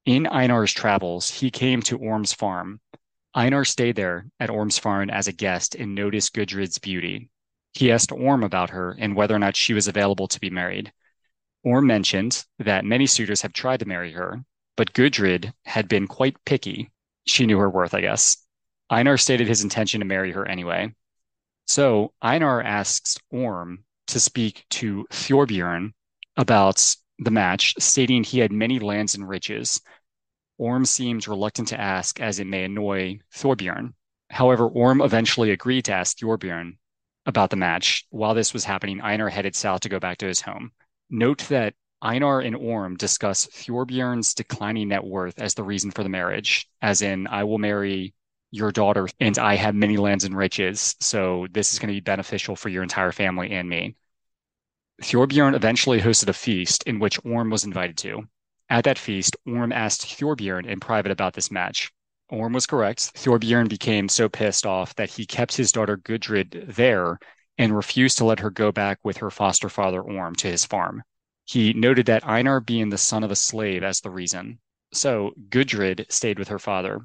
In 0.06 0.28
Einar's 0.28 0.72
travels, 0.72 1.28
he 1.28 1.50
came 1.50 1.82
to 1.82 1.98
Orm's 1.98 2.32
farm. 2.32 2.80
Einar 3.34 3.64
stayed 3.64 3.96
there 3.96 4.26
at 4.38 4.50
Orm's 4.50 4.78
farm 4.78 5.10
as 5.10 5.26
a 5.26 5.32
guest 5.32 5.74
and 5.74 5.96
noticed 5.96 6.32
Gudrid's 6.32 6.78
beauty. 6.78 7.28
He 7.72 7.90
asked 7.90 8.12
Orm 8.12 8.44
about 8.44 8.70
her 8.70 8.94
and 9.00 9.16
whether 9.16 9.34
or 9.34 9.40
not 9.40 9.56
she 9.56 9.74
was 9.74 9.88
available 9.88 10.28
to 10.28 10.38
be 10.38 10.50
married. 10.50 10.92
Orm 11.64 11.88
mentioned 11.88 12.44
that 12.60 12.84
many 12.84 13.08
suitors 13.08 13.42
have 13.42 13.52
tried 13.52 13.80
to 13.80 13.88
marry 13.88 14.12
her, 14.12 14.44
but 14.76 14.92
Gudrid 14.92 15.52
had 15.64 15.88
been 15.88 16.06
quite 16.06 16.36
picky. 16.44 16.92
She 17.26 17.46
knew 17.46 17.58
her 17.58 17.68
worth, 17.68 17.94
I 17.94 18.02
guess. 18.02 18.46
Einar 18.90 19.16
stated 19.16 19.46
his 19.46 19.62
intention 19.62 20.00
to 20.00 20.06
marry 20.06 20.32
her 20.32 20.46
anyway. 20.46 20.92
So 21.68 22.12
Einar 22.20 22.60
asks 22.60 23.16
Orm 23.30 23.84
to 24.08 24.18
speak 24.18 24.64
to 24.70 25.06
Thorbjorn 25.12 25.92
about 26.36 26.96
the 27.20 27.30
match, 27.30 27.74
stating 27.78 28.24
he 28.24 28.40
had 28.40 28.50
many 28.50 28.80
lands 28.80 29.14
and 29.14 29.28
riches. 29.28 29.80
Orm 30.58 30.84
seems 30.84 31.28
reluctant 31.28 31.68
to 31.68 31.80
ask 31.80 32.20
as 32.20 32.40
it 32.40 32.46
may 32.46 32.64
annoy 32.64 33.20
Thorbjorn. 33.32 33.94
However, 34.30 34.66
Orm 34.66 35.00
eventually 35.00 35.52
agreed 35.52 35.84
to 35.84 35.92
ask 35.92 36.18
Thorbjorn 36.18 36.76
about 37.26 37.50
the 37.50 37.56
match. 37.56 38.04
While 38.10 38.34
this 38.34 38.52
was 38.52 38.64
happening, 38.64 39.00
Einar 39.00 39.28
headed 39.28 39.54
south 39.54 39.80
to 39.82 39.88
go 39.88 40.00
back 40.00 40.18
to 40.18 40.26
his 40.26 40.40
home. 40.40 40.72
Note 41.08 41.46
that 41.48 41.74
Einar 42.02 42.40
and 42.40 42.56
Orm 42.56 42.96
discuss 42.96 43.46
Thorbjorn's 43.46 44.34
declining 44.34 44.88
net 44.88 45.04
worth 45.04 45.38
as 45.38 45.54
the 45.54 45.62
reason 45.62 45.92
for 45.92 46.02
the 46.02 46.08
marriage, 46.08 46.68
as 46.82 47.02
in, 47.02 47.26
I 47.28 47.44
will 47.44 47.58
marry 47.58 48.14
your 48.50 48.72
daughter 48.72 49.08
and 49.20 49.38
I 49.38 49.54
have 49.56 49.74
many 49.74 49.96
lands 49.96 50.24
and 50.24 50.36
riches. 50.36 50.96
So 51.00 51.46
this 51.50 51.72
is 51.72 51.78
going 51.78 51.88
to 51.88 51.94
be 51.94 52.00
beneficial 52.00 52.56
for 52.56 52.68
your 52.68 52.82
entire 52.82 53.12
family 53.12 53.50
and 53.52 53.68
me. 53.68 53.96
Thorbjorn 55.02 55.54
eventually 55.54 56.00
hosted 56.00 56.28
a 56.28 56.32
feast 56.32 56.82
in 56.84 56.98
which 56.98 57.24
Orm 57.24 57.50
was 57.50 57.64
invited 57.64 57.96
to. 57.98 58.28
At 58.68 58.84
that 58.84 58.98
feast, 58.98 59.36
Orm 59.46 59.72
asked 59.72 60.02
Thorbjorn 60.02 60.66
in 60.66 60.78
private 60.78 61.10
about 61.10 61.34
this 61.34 61.50
match. 61.50 61.90
Orm 62.28 62.52
was 62.52 62.66
correct. 62.66 63.12
Thorbjorn 63.14 63.68
became 63.68 64.08
so 64.08 64.28
pissed 64.28 64.66
off 64.66 64.94
that 64.96 65.10
he 65.10 65.26
kept 65.26 65.56
his 65.56 65.72
daughter 65.72 65.96
Gudrid 65.96 66.74
there 66.74 67.18
and 67.58 67.74
refused 67.74 68.18
to 68.18 68.24
let 68.24 68.40
her 68.40 68.50
go 68.50 68.70
back 68.72 68.98
with 69.02 69.18
her 69.18 69.30
foster 69.30 69.68
father 69.68 70.02
Orm 70.02 70.34
to 70.36 70.48
his 70.48 70.64
farm. 70.64 71.02
He 71.44 71.72
noted 71.72 72.06
that 72.06 72.26
Einar 72.26 72.60
being 72.60 72.90
the 72.90 72.98
son 72.98 73.24
of 73.24 73.30
a 73.30 73.36
slave 73.36 73.82
as 73.82 74.00
the 74.00 74.10
reason. 74.10 74.60
So 74.92 75.32
Gudrid 75.48 76.10
stayed 76.10 76.38
with 76.38 76.48
her 76.48 76.58
father. 76.58 77.00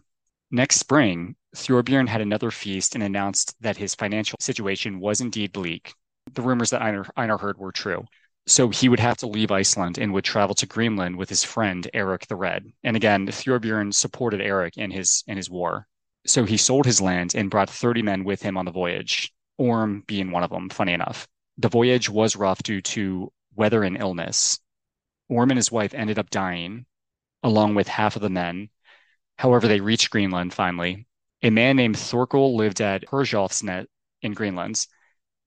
Next 0.51 0.77
spring, 0.77 1.35
Thorbjorn 1.55 2.07
had 2.07 2.21
another 2.21 2.51
feast 2.51 2.95
and 2.95 3.03
announced 3.03 3.55
that 3.61 3.77
his 3.77 3.95
financial 3.95 4.37
situation 4.39 4.99
was 4.99 5.21
indeed 5.21 5.51
bleak. 5.51 5.93
The 6.33 6.41
rumors 6.41 6.69
that 6.69 6.81
Einar, 6.81 7.05
Einar 7.17 7.37
heard 7.37 7.57
were 7.57 7.71
true. 7.71 8.05
So 8.47 8.69
he 8.69 8.89
would 8.89 8.99
have 8.99 9.17
to 9.17 9.27
leave 9.27 9.51
Iceland 9.51 9.97
and 9.97 10.13
would 10.13 10.23
travel 10.23 10.53
to 10.55 10.67
Greenland 10.67 11.17
with 11.17 11.29
his 11.29 11.43
friend 11.43 11.89
Eric 11.93 12.27
the 12.27 12.35
Red. 12.35 12.71
And 12.83 12.95
again, 12.95 13.25
Thorbjorn 13.25 13.93
supported 13.93 14.39
Eric 14.39 14.77
in 14.77 14.91
his 14.91 15.23
in 15.27 15.37
his 15.37 15.49
war. 15.49 15.87
So 16.27 16.45
he 16.45 16.57
sold 16.57 16.85
his 16.85 17.01
land 17.01 17.33
and 17.33 17.49
brought 17.49 17.69
30 17.69 18.03
men 18.03 18.23
with 18.23 18.41
him 18.41 18.57
on 18.57 18.65
the 18.65 18.71
voyage, 18.71 19.31
Orm 19.57 20.03
being 20.05 20.31
one 20.31 20.43
of 20.43 20.49
them, 20.49 20.69
funny 20.69 20.93
enough. 20.93 21.27
The 21.57 21.69
voyage 21.69 22.09
was 22.09 22.35
rough 22.35 22.61
due 22.61 22.81
to 22.81 23.31
weather 23.55 23.83
and 23.83 23.97
illness. 23.97 24.59
Orm 25.29 25.49
and 25.49 25.57
his 25.57 25.71
wife 25.71 25.93
ended 25.93 26.19
up 26.19 26.29
dying, 26.29 26.85
along 27.41 27.75
with 27.75 27.87
half 27.87 28.15
of 28.15 28.21
the 28.21 28.29
men. 28.29 28.69
However, 29.37 29.67
they 29.67 29.79
reached 29.81 30.09
Greenland 30.09 30.53
finally, 30.53 31.07
A 31.41 31.49
man 31.49 31.75
named 31.75 31.97
Thorkel 31.97 32.55
lived 32.55 32.81
at 32.81 33.05
Herjolfsnes 33.07 33.85
in 34.21 34.33
Greenland. 34.33 34.87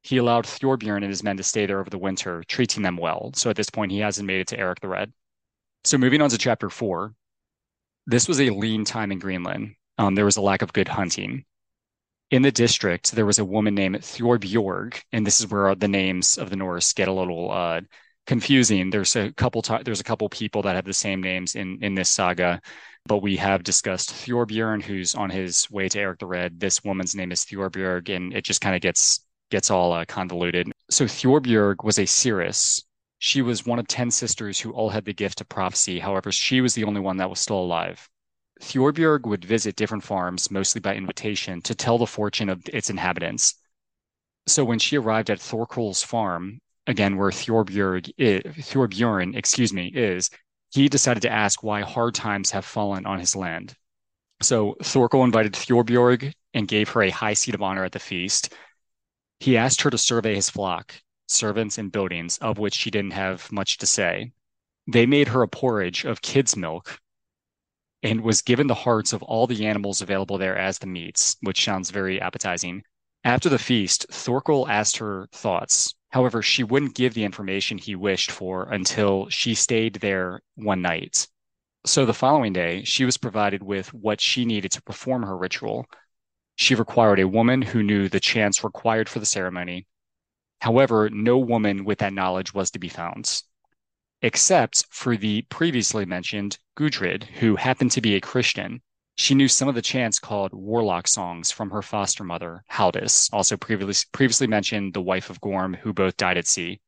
He 0.02 0.18
allowed 0.18 0.44
Thorbjorn 0.44 0.98
and 0.98 1.08
his 1.08 1.24
men 1.24 1.36
to 1.38 1.42
stay 1.42 1.66
there 1.66 1.80
over 1.80 1.90
the 1.90 1.98
winter, 1.98 2.44
treating 2.46 2.82
them 2.82 2.96
well. 2.96 3.32
So 3.34 3.50
at 3.50 3.56
this 3.56 3.70
point, 3.70 3.90
he 3.90 3.98
hasn't 3.98 4.26
made 4.26 4.40
it 4.40 4.46
to 4.48 4.58
Eric 4.58 4.80
the 4.80 4.88
Red. 4.88 5.12
So 5.84 5.98
moving 5.98 6.20
on 6.22 6.30
to 6.30 6.38
chapter 6.38 6.70
four, 6.70 7.14
this 8.06 8.28
was 8.28 8.40
a 8.40 8.50
lean 8.50 8.84
time 8.84 9.10
in 9.10 9.18
Greenland. 9.18 9.74
Um, 9.98 10.14
there 10.14 10.24
was 10.24 10.36
a 10.36 10.42
lack 10.42 10.62
of 10.62 10.72
good 10.72 10.88
hunting. 10.88 11.44
In 12.30 12.42
the 12.42 12.52
district, 12.52 13.12
there 13.12 13.26
was 13.26 13.38
a 13.38 13.44
woman 13.44 13.74
named 13.74 13.96
Thorbjorg, 13.96 15.02
and 15.12 15.26
this 15.26 15.40
is 15.40 15.50
where 15.50 15.74
the 15.74 15.88
names 15.88 16.38
of 16.38 16.50
the 16.50 16.56
Norse 16.56 16.92
get 16.92 17.08
a 17.08 17.12
little 17.12 17.50
uh, 17.50 17.80
confusing. 18.28 18.90
There's 18.90 19.16
a 19.16 19.32
couple 19.32 19.62
t- 19.62 19.82
there's 19.84 20.00
a 20.00 20.04
couple 20.04 20.28
people 20.28 20.62
that 20.62 20.76
have 20.76 20.84
the 20.84 20.92
same 20.92 21.20
names 21.22 21.56
in 21.56 21.82
in 21.82 21.94
this 21.94 22.10
saga, 22.10 22.60
but 23.06 23.18
we 23.18 23.36
have 23.38 23.64
discussed 23.64 24.10
Thorbjorn, 24.10 24.82
who's 24.82 25.14
on 25.14 25.30
his 25.30 25.68
way 25.70 25.88
to 25.88 25.98
Eric 25.98 26.20
the 26.20 26.26
Red. 26.26 26.60
This 26.60 26.84
woman's 26.84 27.16
name 27.16 27.32
is 27.32 27.44
Thorbjorg, 27.44 28.14
and 28.14 28.34
it 28.34 28.44
just 28.44 28.60
kind 28.60 28.76
of 28.76 28.82
gets 28.82 29.26
gets 29.50 29.70
all 29.70 29.92
uh, 29.94 30.04
convoluted. 30.04 30.70
So 30.90 31.06
Thorbjorg 31.06 31.82
was 31.82 31.98
a 31.98 32.06
seeress. 32.06 32.84
She 33.18 33.42
was 33.42 33.66
one 33.66 33.78
of 33.80 33.88
10 33.88 34.10
sisters 34.12 34.60
who 34.60 34.72
all 34.72 34.90
had 34.90 35.04
the 35.04 35.14
gift 35.14 35.40
of 35.40 35.48
prophecy. 35.48 35.98
However, 35.98 36.30
she 36.30 36.60
was 36.60 36.74
the 36.74 36.84
only 36.84 37.00
one 37.00 37.16
that 37.16 37.30
was 37.30 37.40
still 37.40 37.58
alive. 37.58 38.08
Thorbjorg 38.60 39.26
would 39.26 39.44
visit 39.44 39.74
different 39.74 40.04
farms, 40.04 40.50
mostly 40.50 40.80
by 40.80 40.94
invitation, 40.94 41.62
to 41.62 41.74
tell 41.74 41.98
the 41.98 42.06
fortune 42.06 42.48
of 42.48 42.62
its 42.72 42.90
inhabitants. 42.90 43.54
So 44.46 44.64
when 44.64 44.78
she 44.78 44.98
arrived 44.98 45.30
at 45.30 45.40
Thorkel's 45.40 46.02
farm, 46.02 46.60
again 46.88 47.16
where 47.16 47.30
Thorbjorg 47.30 48.10
is, 48.16 48.42
eh, 48.44 48.50
Thorbjorn, 48.62 49.36
excuse 49.36 49.72
me, 49.72 49.88
is, 49.88 50.30
he 50.72 50.88
decided 50.88 51.20
to 51.20 51.30
ask 51.30 51.62
why 51.62 51.82
hard 51.82 52.14
times 52.14 52.50
have 52.50 52.64
fallen 52.64 53.06
on 53.06 53.20
his 53.20 53.36
land. 53.36 53.76
So 54.40 54.74
Thorkel 54.82 55.24
invited 55.24 55.52
Thorbjorg 55.52 56.32
and 56.54 56.66
gave 56.66 56.88
her 56.90 57.02
a 57.02 57.10
high 57.10 57.34
seat 57.34 57.54
of 57.54 57.62
honor 57.62 57.84
at 57.84 57.92
the 57.92 57.98
feast. 57.98 58.54
He 59.38 59.56
asked 59.56 59.82
her 59.82 59.90
to 59.90 59.98
survey 59.98 60.34
his 60.34 60.50
flock, 60.50 60.94
servants, 61.26 61.78
and 61.78 61.92
buildings, 61.92 62.38
of 62.38 62.58
which 62.58 62.74
she 62.74 62.90
didn't 62.90 63.12
have 63.12 63.52
much 63.52 63.78
to 63.78 63.86
say. 63.86 64.32
They 64.90 65.06
made 65.06 65.28
her 65.28 65.42
a 65.42 65.48
porridge 65.48 66.04
of 66.04 66.22
kid's 66.22 66.56
milk 66.56 66.98
and 68.02 68.22
was 68.22 68.42
given 68.42 68.66
the 68.66 68.74
hearts 68.74 69.12
of 69.12 69.22
all 69.22 69.46
the 69.46 69.66
animals 69.66 70.00
available 70.00 70.38
there 70.38 70.56
as 70.56 70.78
the 70.78 70.86
meats, 70.86 71.36
which 71.42 71.64
sounds 71.64 71.90
very 71.90 72.20
appetizing. 72.20 72.82
After 73.24 73.48
the 73.48 73.58
feast, 73.58 74.06
Thorkel 74.10 74.68
asked 74.68 74.96
her 74.98 75.28
thoughts. 75.32 75.94
However, 76.10 76.42
she 76.42 76.64
wouldn't 76.64 76.94
give 76.94 77.14
the 77.14 77.24
information 77.24 77.78
he 77.78 77.94
wished 77.94 78.30
for 78.30 78.64
until 78.70 79.28
she 79.28 79.54
stayed 79.54 79.94
there 79.96 80.40
one 80.54 80.82
night. 80.82 81.28
So 81.84 82.06
the 82.06 82.14
following 82.14 82.52
day, 82.52 82.84
she 82.84 83.04
was 83.04 83.18
provided 83.18 83.62
with 83.62 83.92
what 83.94 84.20
she 84.20 84.44
needed 84.44 84.72
to 84.72 84.82
perform 84.82 85.22
her 85.22 85.36
ritual, 85.36 85.86
she 86.60 86.74
required 86.74 87.20
a 87.20 87.28
woman 87.28 87.62
who 87.62 87.84
knew 87.84 88.08
the 88.08 88.18
chants 88.18 88.64
required 88.64 89.08
for 89.08 89.20
the 89.20 89.26
ceremony. 89.26 89.86
However, 90.60 91.08
no 91.08 91.38
woman 91.38 91.84
with 91.84 92.00
that 92.00 92.12
knowledge 92.12 92.52
was 92.52 92.72
to 92.72 92.80
be 92.80 92.88
found, 92.88 93.44
except 94.22 94.84
for 94.90 95.16
the 95.16 95.42
previously 95.42 96.04
mentioned 96.04 96.58
Gudrid, 96.76 97.22
who 97.22 97.54
happened 97.54 97.92
to 97.92 98.00
be 98.00 98.16
a 98.16 98.20
Christian. 98.20 98.82
She 99.18 99.34
knew 99.34 99.48
some 99.48 99.68
of 99.68 99.74
the 99.74 99.82
chants 99.82 100.20
called 100.20 100.52
warlock 100.52 101.08
songs 101.08 101.50
from 101.50 101.70
her 101.70 101.82
foster 101.82 102.22
mother, 102.22 102.64
Haldis, 102.70 103.28
also 103.32 103.56
previously, 103.56 104.08
previously 104.12 104.46
mentioned 104.46 104.94
the 104.94 105.02
wife 105.02 105.28
of 105.28 105.40
Gorm, 105.40 105.74
who 105.74 105.92
both 105.92 106.16
died 106.16 106.38
at 106.38 106.46
sea. 106.46 106.80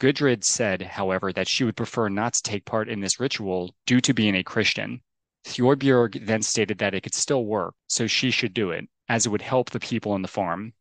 Gudrid 0.00 0.42
said, 0.42 0.80
however, 0.80 1.34
that 1.34 1.46
she 1.46 1.64
would 1.64 1.76
prefer 1.76 2.08
not 2.08 2.32
to 2.32 2.42
take 2.42 2.64
part 2.64 2.88
in 2.88 3.00
this 3.00 3.20
ritual 3.20 3.74
due 3.84 4.00
to 4.00 4.14
being 4.14 4.34
a 4.34 4.42
Christian. 4.42 5.02
Thorbjorg 5.44 6.24
then 6.24 6.40
stated 6.40 6.78
that 6.78 6.94
it 6.94 7.02
could 7.02 7.14
still 7.14 7.44
work, 7.44 7.74
so 7.88 8.06
she 8.06 8.30
should 8.30 8.54
do 8.54 8.70
it 8.70 8.88
as 9.08 9.26
it 9.26 9.28
would 9.28 9.42
help 9.42 9.68
the 9.68 9.78
people 9.78 10.16
in 10.16 10.22
the 10.22 10.28
farm. 10.28 10.72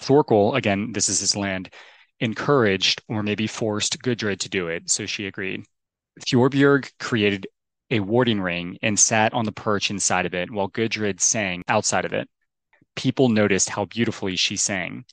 Thorkel, 0.00 0.56
again, 0.56 0.92
this 0.92 1.08
is 1.08 1.20
his 1.20 1.36
land, 1.36 1.72
encouraged 2.18 3.00
or 3.08 3.22
maybe 3.22 3.46
forced 3.46 4.02
Gudrid 4.02 4.40
to 4.40 4.48
do 4.48 4.66
it, 4.66 4.90
so 4.90 5.06
she 5.06 5.26
agreed. 5.26 5.64
Thorbjorg 6.20 6.90
created 6.98 7.46
a 7.90 8.00
warding 8.00 8.40
ring 8.40 8.78
and 8.82 8.98
sat 8.98 9.32
on 9.32 9.44
the 9.44 9.52
perch 9.52 9.90
inside 9.90 10.26
of 10.26 10.34
it 10.34 10.50
while 10.50 10.68
Gudrid 10.68 11.20
sang 11.20 11.62
outside 11.68 12.04
of 12.04 12.12
it. 12.12 12.28
People 12.96 13.28
noticed 13.28 13.70
how 13.70 13.84
beautifully 13.84 14.36
she 14.36 14.56
sang. 14.56 15.04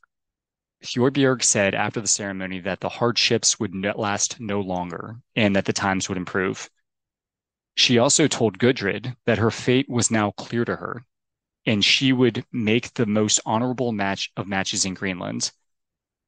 Thorbjorg 0.84 1.44
said 1.44 1.76
after 1.76 2.02
the 2.02 2.08
ceremony 2.08 2.60
that 2.60 2.80
the 2.80 2.90
hardships 2.90 3.60
would 3.60 3.74
last 3.96 4.40
no 4.40 4.60
longer 4.60 5.18
and 5.36 5.56
that 5.56 5.66
the 5.66 5.74
times 5.74 6.10
would 6.10 6.18
improve. 6.18 6.70
She 7.76 7.98
also 7.98 8.28
told 8.28 8.60
Gudrid 8.60 9.16
that 9.26 9.38
her 9.38 9.52
fate 9.52 9.90
was 9.90 10.12
now 10.12 10.32
clear 10.32 10.66
to 10.66 10.78
her 10.78 11.06
and 11.66 11.86
she 11.86 12.12
would 12.12 12.46
make 12.52 12.94
the 12.94 13.06
most 13.06 13.40
honorable 13.46 13.92
match 13.92 14.32
of 14.36 14.48
matches 14.48 14.86
in 14.86 14.94
Greenland. 14.94 15.52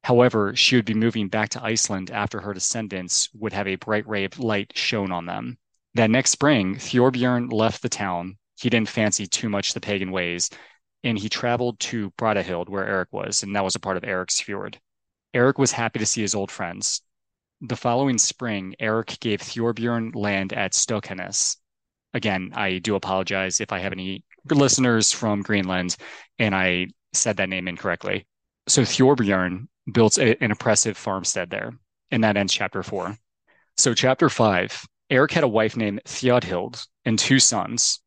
However, 0.04 0.54
she 0.54 0.76
would 0.76 0.84
be 0.84 0.94
moving 0.94 1.28
back 1.28 1.48
to 1.50 1.62
Iceland 1.62 2.10
after 2.10 2.40
her 2.40 2.54
descendants 2.54 3.28
would 3.34 3.52
have 3.52 3.66
a 3.66 3.76
bright 3.76 4.06
ray 4.06 4.24
of 4.24 4.38
light 4.38 4.76
shone 4.76 5.10
on 5.10 5.26
them. 5.26 5.58
That 5.94 6.10
next 6.10 6.30
spring, 6.30 6.76
Thorbjorn 6.76 7.52
left 7.52 7.82
the 7.82 7.88
town. 7.88 8.36
He 8.58 8.70
didn't 8.70 8.88
fancy 8.88 9.26
too 9.26 9.48
much 9.48 9.72
the 9.74 9.80
pagan 9.80 10.10
ways, 10.10 10.50
and 11.02 11.18
he 11.18 11.28
traveled 11.28 11.78
to 11.80 12.10
Brattahlid, 12.12 12.68
where 12.68 12.86
Eric 12.86 13.08
was, 13.12 13.42
and 13.42 13.54
that 13.54 13.64
was 13.64 13.76
a 13.76 13.80
part 13.80 13.96
of 13.96 14.04
Eric's 14.04 14.40
fjord. 14.40 14.80
Eric 15.32 15.58
was 15.58 15.72
happy 15.72 15.98
to 15.98 16.06
see 16.06 16.22
his 16.22 16.34
old 16.34 16.50
friends. 16.50 17.02
The 17.60 17.76
following 17.76 18.18
spring, 18.18 18.74
Eric 18.78 19.18
gave 19.20 19.40
Thorbjorn 19.40 20.14
land 20.14 20.52
at 20.52 20.72
Stokkanes. 20.72 21.56
Again, 22.12 22.52
I 22.54 22.78
do 22.78 22.94
apologize 22.94 23.60
if 23.60 23.72
I 23.72 23.78
have 23.78 23.92
any 23.92 24.24
listeners 24.50 25.12
from 25.12 25.42
Greenland, 25.42 25.96
and 26.38 26.54
I 26.54 26.88
said 27.12 27.36
that 27.36 27.48
name 27.48 27.68
incorrectly. 27.68 28.26
So 28.66 28.82
Thorbjorn 28.82 29.68
built 29.92 30.18
a, 30.18 30.42
an 30.42 30.50
impressive 30.50 30.96
farmstead 30.96 31.50
there, 31.50 31.72
and 32.10 32.24
that 32.24 32.36
ends 32.36 32.52
chapter 32.52 32.82
four. 32.82 33.16
So 33.76 33.94
chapter 33.94 34.28
five, 34.28 34.84
Eric 35.14 35.30
had 35.30 35.44
a 35.44 35.48
wife 35.48 35.76
named 35.76 36.00
Theodhild 36.06 36.84
and 37.04 37.16
two 37.16 37.38
sons, 37.38 38.00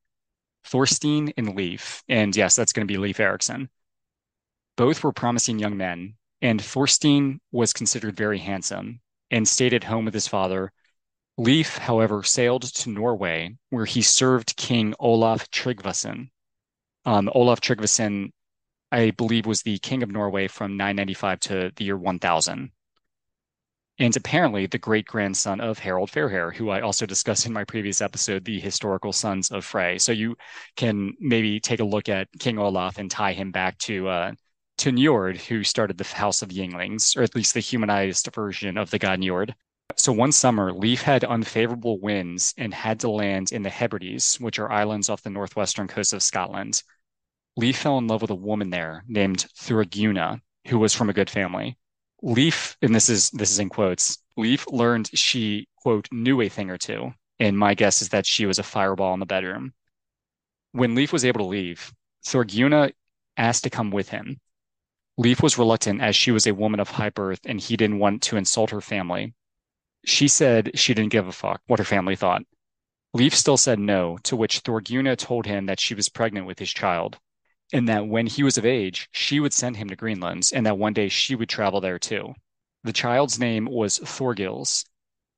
Thorstein 0.65 1.31
and 1.37 1.55
Leif. 1.55 2.03
And 2.09 2.35
yes, 2.35 2.57
that's 2.57 2.73
going 2.73 2.85
to 2.85 2.91
be 2.91 2.97
Leif 2.97 3.21
Erikson. 3.21 3.69
Both 4.75 5.05
were 5.05 5.13
promising 5.13 5.57
young 5.57 5.77
men, 5.77 6.15
and 6.41 6.61
Thorstein 6.61 7.39
was 7.53 7.71
considered 7.71 8.17
very 8.17 8.39
handsome 8.39 8.99
and 9.31 9.47
stayed 9.47 9.73
at 9.73 9.85
home 9.85 10.03
with 10.03 10.13
his 10.13 10.27
father 10.27 10.73
Leif, 11.37 11.77
however, 11.77 12.23
sailed 12.23 12.63
to 12.63 12.89
Norway, 12.89 13.55
where 13.69 13.85
he 13.85 14.01
served 14.01 14.57
King 14.57 14.93
Olaf 14.99 15.49
Tryggvason. 15.49 16.29
Um, 17.05 17.29
Olaf 17.33 17.61
Tryggvason, 17.61 18.31
I 18.91 19.11
believe, 19.11 19.45
was 19.45 19.61
the 19.61 19.77
king 19.77 20.03
of 20.03 20.11
Norway 20.11 20.49
from 20.49 20.75
995 20.75 21.39
to 21.41 21.71
the 21.73 21.85
year 21.85 21.97
1000. 21.97 22.71
And 23.99 24.15
apparently 24.15 24.67
the 24.67 24.77
great 24.77 25.07
grandson 25.07 25.59
of 25.59 25.79
Harold 25.79 26.11
Fairhair, 26.11 26.53
who 26.53 26.69
I 26.69 26.81
also 26.81 27.07
discussed 27.07 27.47
in 27.47 27.53
my 27.53 27.63
previous 27.63 27.99
episode, 27.99 28.45
the 28.45 28.59
historical 28.59 29.11
sons 29.11 29.49
of 29.49 29.65
Frey. 29.65 29.97
So 29.97 30.11
you 30.11 30.37
can 30.75 31.13
maybe 31.19 31.59
take 31.59 31.79
a 31.79 31.83
look 31.85 32.07
at 32.07 32.27
King 32.39 32.59
Olaf 32.59 32.99
and 32.99 33.09
tie 33.09 33.33
him 33.33 33.51
back 33.51 33.77
to 33.79 34.07
uh, 34.07 34.31
to 34.79 34.91
Njord, 34.91 35.37
who 35.37 35.63
started 35.63 35.97
the 35.97 36.03
House 36.03 36.43
of 36.43 36.49
Ynglings, 36.49 37.17
or 37.17 37.23
at 37.23 37.35
least 37.35 37.55
the 37.55 37.59
humanized 37.59 38.29
version 38.33 38.77
of 38.77 38.91
the 38.91 38.99
god 38.99 39.19
Njord. 39.19 39.53
So 39.95 40.11
one 40.11 40.31
summer, 40.31 40.71
Leif 40.71 41.01
had 41.01 41.23
unfavorable 41.23 41.99
winds 41.99 42.53
and 42.57 42.71
had 42.71 42.99
to 42.99 43.09
land 43.09 43.51
in 43.51 43.63
the 43.63 43.69
Hebrides, 43.71 44.39
which 44.39 44.59
are 44.59 44.71
islands 44.71 45.09
off 45.09 45.23
the 45.23 45.31
northwestern 45.31 45.87
coast 45.87 46.13
of 46.13 46.21
Scotland. 46.21 46.83
Leif 47.55 47.79
fell 47.79 47.97
in 47.97 48.05
love 48.05 48.21
with 48.21 48.29
a 48.29 48.35
woman 48.35 48.69
there 48.69 49.03
named 49.07 49.47
Thorgunna, 49.57 50.39
who 50.67 50.77
was 50.77 50.93
from 50.93 51.09
a 51.09 51.13
good 51.13 51.31
family. 51.31 51.77
Leif, 52.21 52.77
and 52.81 52.95
this 52.95 53.09
is 53.09 53.29
this 53.31 53.51
is 53.51 53.59
in 53.59 53.69
quotes, 53.69 54.17
Leif 54.35 54.65
learned 54.67 55.09
she, 55.13 55.67
quote, 55.75 56.07
knew 56.11 56.41
a 56.41 56.49
thing 56.49 56.69
or 56.69 56.77
two. 56.77 57.13
And 57.39 57.57
my 57.57 57.75
guess 57.75 58.01
is 58.01 58.09
that 58.09 58.25
she 58.25 58.45
was 58.45 58.57
a 58.57 58.63
fireball 58.63 59.13
in 59.13 59.19
the 59.19 59.25
bedroom. 59.25 59.73
When 60.71 60.95
Leif 60.95 61.13
was 61.13 61.25
able 61.25 61.41
to 61.41 61.45
leave, 61.45 61.93
Thorgunna 62.25 62.91
asked 63.37 63.63
to 63.63 63.69
come 63.69 63.91
with 63.91 64.09
him. 64.09 64.39
Leif 65.17 65.41
was 65.41 65.57
reluctant 65.57 66.01
as 66.01 66.15
she 66.15 66.31
was 66.31 66.47
a 66.47 66.53
woman 66.53 66.79
of 66.79 66.89
high 66.89 67.09
birth 67.09 67.39
and 67.45 67.59
he 67.59 67.77
didn't 67.77 67.99
want 67.99 68.21
to 68.23 68.37
insult 68.37 68.71
her 68.71 68.81
family. 68.81 69.33
She 70.05 70.27
said 70.27 70.71
she 70.77 70.93
didn't 70.93 71.11
give 71.11 71.27
a 71.27 71.31
fuck 71.31 71.61
what 71.67 71.79
her 71.79 71.85
family 71.85 72.15
thought. 72.15 72.43
Leif 73.13 73.35
still 73.35 73.57
said 73.57 73.79
no, 73.79 74.17
to 74.23 74.35
which 74.35 74.61
Thorgunna 74.63 75.15
told 75.15 75.45
him 75.45 75.65
that 75.67 75.79
she 75.79 75.95
was 75.95 76.09
pregnant 76.09 76.45
with 76.45 76.59
his 76.59 76.69
child, 76.71 77.17
and 77.73 77.87
that 77.89 78.07
when 78.07 78.27
he 78.27 78.43
was 78.43 78.57
of 78.57 78.65
age, 78.65 79.09
she 79.11 79.39
would 79.39 79.53
send 79.53 79.77
him 79.77 79.89
to 79.89 79.95
Greenland's, 79.95 80.51
and 80.51 80.65
that 80.65 80.77
one 80.77 80.93
day 80.93 81.09
she 81.09 81.35
would 81.35 81.49
travel 81.49 81.81
there 81.81 81.99
too. 81.99 82.33
The 82.83 82.93
child's 82.93 83.39
name 83.39 83.65
was 83.65 83.99
Thorgils, 83.99 84.85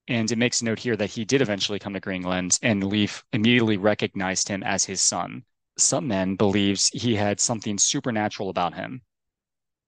and 0.07 0.31
it 0.31 0.37
makes 0.37 0.61
a 0.61 0.65
note 0.65 0.79
here 0.79 0.95
that 0.95 1.11
he 1.11 1.25
did 1.25 1.41
eventually 1.41 1.79
come 1.79 1.93
to 1.93 1.99
Greenland, 1.99 2.59
and 2.61 2.83
Leif 2.83 3.23
immediately 3.33 3.77
recognized 3.77 4.47
him 4.47 4.63
as 4.63 4.85
his 4.85 5.01
son. 5.01 5.43
Some 5.77 6.07
men 6.07 6.35
believes 6.35 6.89
he 6.89 7.15
had 7.15 7.39
something 7.39 7.77
supernatural 7.77 8.49
about 8.49 8.73
him. 8.73 9.01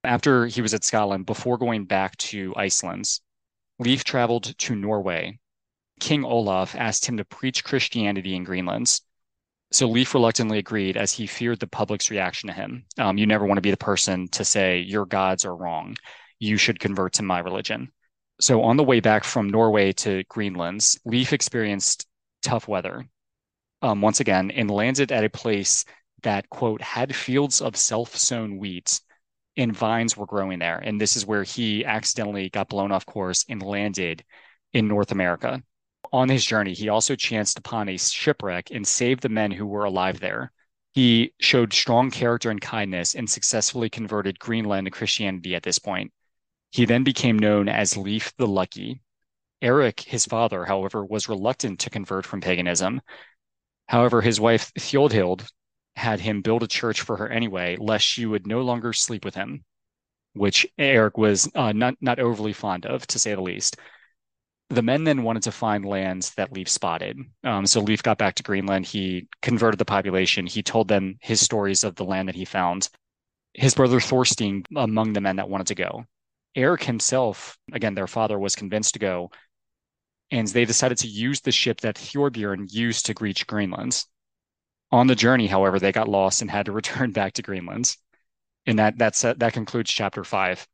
After 0.03 0.47
he 0.47 0.61
was 0.61 0.73
at 0.73 0.83
Scotland, 0.83 1.25
before 1.25 1.57
going 1.57 1.85
back 1.85 2.17
to 2.17 2.53
Iceland, 2.55 3.19
Leif 3.77 4.03
traveled 4.03 4.57
to 4.57 4.75
Norway. 4.75 5.39
King 5.99 6.23
Olaf 6.23 6.75
asked 6.75 7.05
him 7.05 7.17
to 7.17 7.25
preach 7.25 7.63
Christianity 7.63 8.35
in 8.35 8.43
Greenland. 8.43 8.99
So 9.71 9.87
Leif 9.87 10.13
reluctantly 10.13 10.57
agreed 10.57 10.97
as 10.97 11.13
he 11.13 11.25
feared 11.27 11.59
the 11.59 11.67
public's 11.67 12.11
reaction 12.11 12.47
to 12.47 12.53
him. 12.53 12.85
Um, 12.97 13.17
you 13.17 13.25
never 13.25 13.45
want 13.45 13.57
to 13.57 13.61
be 13.61 13.71
the 13.71 13.77
person 13.77 14.27
to 14.29 14.43
say, 14.43 14.79
your 14.79 15.05
gods 15.05 15.45
are 15.45 15.55
wrong. 15.55 15.95
You 16.39 16.57
should 16.57 16.79
convert 16.79 17.13
to 17.13 17.23
my 17.23 17.39
religion. 17.39 17.91
So 18.41 18.63
on 18.63 18.75
the 18.75 18.83
way 18.83 18.99
back 18.99 19.23
from 19.23 19.49
Norway 19.49 19.93
to 19.93 20.23
Greenland, 20.27 20.85
Leif 21.05 21.31
experienced 21.31 22.07
tough 22.41 22.67
weather 22.67 23.05
um, 23.81 24.01
once 24.01 24.19
again 24.19 24.51
and 24.51 24.69
landed 24.69 25.11
at 25.11 25.23
a 25.23 25.29
place 25.29 25.85
that, 26.23 26.49
quote, 26.49 26.81
had 26.81 27.15
fields 27.15 27.61
of 27.61 27.77
self 27.77 28.15
sown 28.17 28.57
wheat 28.57 28.99
and 29.57 29.75
vines 29.75 30.17
were 30.17 30.25
growing 30.25 30.59
there. 30.59 30.77
And 30.79 30.99
this 30.99 31.15
is 31.15 31.25
where 31.25 31.43
he 31.43 31.85
accidentally 31.85 32.49
got 32.49 32.69
blown 32.69 32.91
off 32.91 33.05
course 33.05 33.45
and 33.47 33.61
landed 33.61 34.23
in 34.73 34.87
North 34.87 35.11
America. 35.11 35.61
On 36.13 36.27
his 36.27 36.45
journey, 36.45 36.73
he 36.73 36.89
also 36.89 37.15
chanced 37.15 37.57
upon 37.57 37.87
a 37.87 37.97
shipwreck 37.97 38.69
and 38.69 38.85
saved 38.85 39.21
the 39.21 39.29
men 39.29 39.51
who 39.51 39.65
were 39.65 39.85
alive 39.85 40.19
there. 40.19 40.51
He 40.91 41.33
showed 41.39 41.73
strong 41.73 42.11
character 42.11 42.49
and 42.49 42.59
kindness 42.59 43.15
and 43.15 43.29
successfully 43.29 43.89
converted 43.89 44.37
Greenland 44.39 44.85
to 44.85 44.91
Christianity 44.91 45.55
at 45.55 45.63
this 45.63 45.79
point. 45.79 46.11
He 46.71 46.85
then 46.85 47.03
became 47.03 47.39
known 47.39 47.69
as 47.69 47.95
Leif 47.95 48.35
the 48.37 48.47
Lucky. 48.47 49.01
Eric, 49.61 50.01
his 50.01 50.25
father, 50.25 50.65
however, 50.65 51.05
was 51.05 51.29
reluctant 51.29 51.79
to 51.81 51.89
convert 51.89 52.25
from 52.25 52.41
paganism. 52.41 53.01
However, 53.87 54.21
his 54.21 54.39
wife 54.39 54.71
Theodhild 54.77 55.47
had 55.95 56.19
him 56.19 56.41
build 56.41 56.63
a 56.63 56.67
church 56.67 57.01
for 57.01 57.17
her 57.17 57.29
anyway, 57.29 57.77
lest 57.79 58.05
she 58.05 58.25
would 58.25 58.47
no 58.47 58.61
longer 58.61 58.91
sleep 58.91 59.23
with 59.23 59.35
him, 59.35 59.63
which 60.33 60.65
Eric 60.77 61.17
was 61.17 61.49
uh, 61.55 61.71
not 61.71 61.95
not 62.01 62.19
overly 62.19 62.53
fond 62.53 62.85
of, 62.85 63.05
to 63.07 63.19
say 63.19 63.33
the 63.35 63.41
least. 63.41 63.77
The 64.71 64.81
men 64.81 65.03
then 65.03 65.23
wanted 65.23 65.43
to 65.43 65.51
find 65.51 65.83
lands 65.83 66.33
that 66.35 66.53
Leif 66.53 66.69
spotted. 66.69 67.19
Um, 67.43 67.65
so 67.65 67.81
Leif 67.81 68.01
got 68.01 68.17
back 68.17 68.35
to 68.35 68.43
Greenland. 68.43 68.85
He 68.85 69.27
converted 69.41 69.77
the 69.77 69.85
population. 69.85 70.47
He 70.47 70.63
told 70.63 70.87
them 70.87 71.17
his 71.19 71.41
stories 71.41 71.83
of 71.83 71.95
the 71.95 72.05
land 72.05 72.29
that 72.29 72.35
he 72.35 72.45
found. 72.45 72.87
His 73.53 73.75
brother 73.75 73.99
Thorstein 73.99 74.63
among 74.77 75.11
the 75.11 75.19
men 75.19 75.35
that 75.35 75.49
wanted 75.49 75.67
to 75.67 75.75
go. 75.75 76.05
Eric 76.55 76.83
himself, 76.83 77.57
again, 77.73 77.95
their 77.95 78.07
father 78.07 78.39
was 78.39 78.55
convinced 78.55 78.93
to 78.93 78.99
go, 78.99 79.31
and 80.31 80.47
they 80.47 80.63
decided 80.63 80.99
to 80.99 81.07
use 81.07 81.41
the 81.41 81.51
ship 81.51 81.81
that 81.81 81.97
Thorbjorn 81.97 82.71
used 82.71 83.07
to 83.07 83.15
reach 83.19 83.47
Greenland. 83.47 84.05
On 84.89 85.07
the 85.07 85.15
journey, 85.15 85.47
however, 85.47 85.79
they 85.79 85.91
got 85.91 86.07
lost 86.07 86.41
and 86.41 86.49
had 86.49 86.67
to 86.67 86.71
return 86.81 87.11
back 87.11 87.33
to 87.33 87.41
Greenland. 87.41 87.93
And 88.65 88.79
that 88.79 88.97
that's 88.97 89.21
that 89.21 89.51
concludes 89.51 89.91
chapter 89.91 90.23
five. 90.23 90.65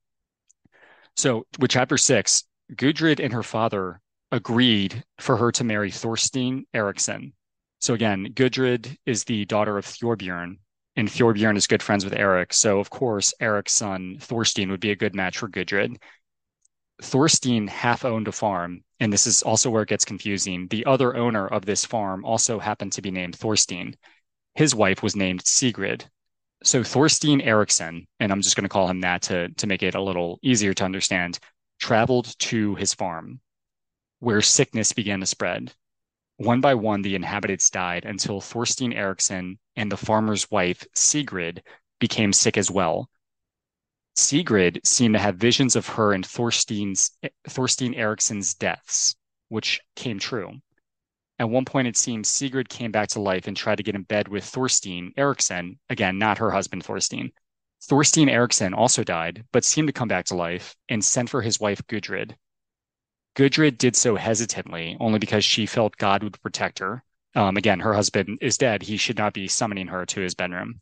So 1.16 1.48
with 1.58 1.72
chapter 1.72 1.98
six, 1.98 2.44
Gudrid 2.76 3.20
and 3.24 3.34
her 3.34 3.44
father 3.44 4.02
agreed 4.32 5.04
for 5.20 5.38
her 5.38 5.52
to 5.54 5.64
marry 5.64 5.92
Thorstein 5.92 6.66
Eriksson. 6.74 7.34
So 7.80 7.94
again, 7.94 8.34
Gudrid 8.34 8.98
is 9.06 9.24
the 9.24 9.46
daughter 9.46 9.78
of 9.78 9.86
Thorbjorn, 9.86 10.58
and 10.96 11.08
Thorbjorn 11.08 11.56
is 11.56 11.68
good 11.68 11.84
friends 11.84 12.04
with 12.04 12.14
Eric. 12.14 12.54
So 12.54 12.80
of 12.80 12.90
course, 12.90 13.34
Eric's 13.40 13.74
son 13.74 14.18
Thorstein 14.20 14.70
would 14.70 14.80
be 14.80 14.92
a 14.92 14.96
good 14.96 15.16
match 15.16 15.38
for 15.38 15.48
Gudrid. 15.48 15.98
Thorstein 17.02 17.68
half 17.68 18.04
owned 18.04 18.28
a 18.28 18.32
farm, 18.32 18.84
and 19.00 19.14
this 19.14 19.28
is 19.28 19.44
also 19.44 19.70
where 19.70 19.84
it 19.84 19.90
gets 19.90 20.04
confusing. 20.04 20.68
The 20.68 20.86
other 20.86 21.16
owner 21.16 21.48
of 21.48 21.66
this 21.66 21.86
farm 21.86 22.26
also 22.26 22.60
happened 22.60 22.94
to 22.94 23.02
be 23.02 23.12
named 23.12 23.36
Thorstein. 23.36 23.96
His 24.56 24.74
wife 24.74 25.04
was 25.04 25.16
named 25.16 25.46
Sigrid. 25.46 26.10
So 26.64 26.84
Thorstein 26.84 27.40
Eriksson, 27.42 28.08
and 28.20 28.32
I'm 28.32 28.42
just 28.42 28.56
going 28.56 28.64
to 28.64 28.70
call 28.70 28.88
him 28.88 29.02
that 29.02 29.22
to, 29.24 29.50
to 29.50 29.68
make 29.68 29.84
it 29.84 29.94
a 29.94 30.02
little 30.02 30.40
easier 30.42 30.74
to 30.74 30.84
understand, 30.84 31.38
traveled 31.88 32.38
to 32.38 32.76
his 32.76 32.94
farm 32.94 33.40
where 34.20 34.42
sickness 34.42 34.92
began 34.92 35.22
to 35.22 35.26
spread. 35.26 35.74
One 36.36 36.60
by 36.60 36.74
one, 36.74 37.02
the 37.02 37.16
inhabitants 37.16 37.70
died 37.70 38.04
until 38.04 38.42
Thorstein 38.42 38.92
Eriksson 38.92 39.58
and 39.78 39.90
the 39.90 39.96
farmer's 39.96 40.52
wife, 40.52 40.86
Sigrid, 40.94 41.64
became 42.00 42.34
sick 42.34 42.58
as 42.58 42.70
well. 42.70 43.10
Sigrid 44.16 44.82
seemed 44.84 45.14
to 45.16 45.20
have 45.20 45.38
visions 45.38 45.78
of 45.78 45.88
her 45.88 46.12
and 46.12 46.26
Thorstein's 46.26 47.12
Thorstein 47.48 47.94
Eriksson's 47.94 48.54
deaths, 48.54 49.16
which 49.48 49.80
came 49.96 50.20
true. 50.20 50.60
At 51.40 51.50
one 51.50 51.64
point, 51.64 51.88
it 51.88 51.96
seems 51.96 52.28
Sigrid 52.28 52.68
came 52.68 52.92
back 52.92 53.08
to 53.10 53.22
life 53.22 53.48
and 53.48 53.56
tried 53.56 53.78
to 53.78 53.84
get 53.84 53.96
in 53.96 54.04
bed 54.04 54.28
with 54.28 54.44
Thorstein 54.44 55.14
Eriksson, 55.16 55.80
again, 55.90 56.18
not 56.18 56.40
her 56.40 56.52
husband 56.52 56.84
Thorstein. 56.84 57.32
Thorstein 57.84 58.30
Eriksson 58.30 58.74
also 58.74 59.04
died, 59.04 59.46
but 59.52 59.64
seemed 59.64 59.88
to 59.88 59.94
come 59.94 60.08
back 60.08 60.26
to 60.26 60.36
life 60.36 60.76
and 60.90 61.04
sent 61.04 61.30
for 61.30 61.42
his 61.42 61.60
wife 61.60 61.82
Gudrid. 61.88 62.36
Gudrid 63.36 63.78
did 63.78 63.96
so 63.96 64.16
hesitantly, 64.16 64.98
only 65.00 65.20
because 65.20 65.46
she 65.46 65.66
felt 65.66 65.98
God 65.98 66.24
would 66.24 66.42
protect 66.42 66.80
her. 66.80 67.04
Um, 67.36 67.56
again, 67.56 67.80
her 67.82 67.94
husband 67.94 68.40
is 68.42 68.58
dead. 68.58 68.82
He 68.82 68.98
should 68.98 69.18
not 69.18 69.34
be 69.34 69.48
summoning 69.48 69.88
her 69.88 70.06
to 70.08 70.22
his 70.22 70.34
bedroom. 70.34 70.82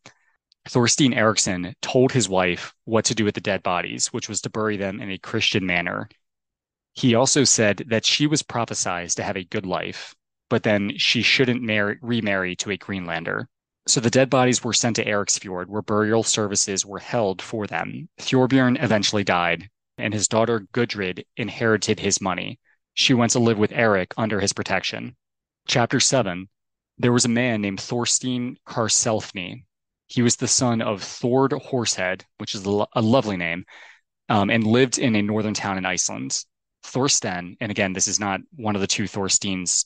Thorstein 0.69 1.13
Eriksson 1.13 1.75
told 1.81 2.11
his 2.11 2.29
wife 2.29 2.73
what 2.85 3.05
to 3.05 3.15
do 3.15 3.25
with 3.25 3.35
the 3.35 3.41
dead 3.41 3.61
bodies, 3.61 4.07
which 4.07 4.29
was 4.29 4.41
to 4.41 4.49
bury 4.49 4.77
them 4.77 5.01
in 5.01 5.11
a 5.11 5.17
Christian 5.17 5.65
manner. 5.65 6.09
He 6.93 7.13
also 7.13 7.43
said 7.43 7.83
that 7.87 8.05
she 8.05 8.25
was 8.25 8.41
prophesied 8.41 9.09
to 9.09 9.23
have 9.23 9.35
a 9.35 9.43
good 9.43 9.65
life, 9.65 10.15
but 10.49 10.63
then 10.63 10.97
she 10.97 11.21
shouldn't 11.21 11.61
marry, 11.61 11.97
remarry 12.01 12.55
to 12.57 12.71
a 12.71 12.77
Greenlander. 12.77 13.49
So 13.87 13.99
the 13.99 14.09
dead 14.09 14.29
bodies 14.29 14.63
were 14.63 14.73
sent 14.73 14.95
to 14.97 15.05
Eriksfjord, 15.05 15.67
where 15.67 15.81
burial 15.81 16.23
services 16.23 16.85
were 16.85 16.99
held 16.99 17.41
for 17.41 17.67
them. 17.67 18.09
Thorbjorn 18.17 18.81
eventually 18.83 19.23
died, 19.23 19.69
and 19.97 20.13
his 20.13 20.27
daughter 20.27 20.67
Gudrid 20.73 21.25
inherited 21.37 21.99
his 21.99 22.19
money. 22.19 22.59
She 22.93 23.13
went 23.13 23.31
to 23.33 23.39
live 23.39 23.57
with 23.57 23.71
Eric 23.71 24.13
under 24.17 24.39
his 24.39 24.53
protection. 24.53 25.15
Chapter 25.67 25.99
7 25.99 26.49
There 26.97 27.13
was 27.13 27.25
a 27.25 27.29
man 27.29 27.61
named 27.61 27.79
Thorstein 27.79 28.57
Karlsefni 28.65 29.65
he 30.07 30.21
was 30.21 30.35
the 30.35 30.47
son 30.47 30.81
of 30.81 31.03
Thord 31.03 31.51
Horsehead, 31.51 32.25
which 32.37 32.53
is 32.53 32.65
a 32.65 33.01
lovely 33.01 33.37
name, 33.37 33.65
um, 34.29 34.49
and 34.49 34.65
lived 34.65 34.99
in 34.99 35.15
a 35.15 35.21
northern 35.21 35.53
town 35.53 35.77
in 35.77 35.85
Iceland. 35.85 36.43
Thorsten, 36.83 37.57
and 37.59 37.71
again, 37.71 37.93
this 37.93 38.07
is 38.07 38.19
not 38.19 38.41
one 38.55 38.75
of 38.75 38.81
the 38.81 38.87
two 38.87 39.05
Thorsteins 39.05 39.85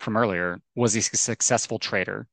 from 0.00 0.16
earlier, 0.16 0.60
was 0.74 0.96
a 0.96 1.02
successful 1.02 1.78
trader. 1.78 2.26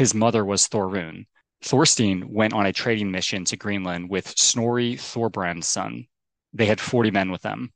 His 0.00 0.14
mother 0.14 0.46
was 0.46 0.66
Thorun. 0.66 1.26
Thorstein 1.60 2.32
went 2.32 2.54
on 2.54 2.64
a 2.64 2.72
trading 2.72 3.10
mission 3.10 3.44
to 3.44 3.56
Greenland 3.58 4.08
with 4.08 4.28
Snorri 4.38 4.96
Thorbrand's 4.96 5.68
son. 5.68 6.06
They 6.54 6.64
had 6.64 6.80
40 6.80 7.10
men 7.10 7.30
with 7.30 7.42
them. 7.42 7.74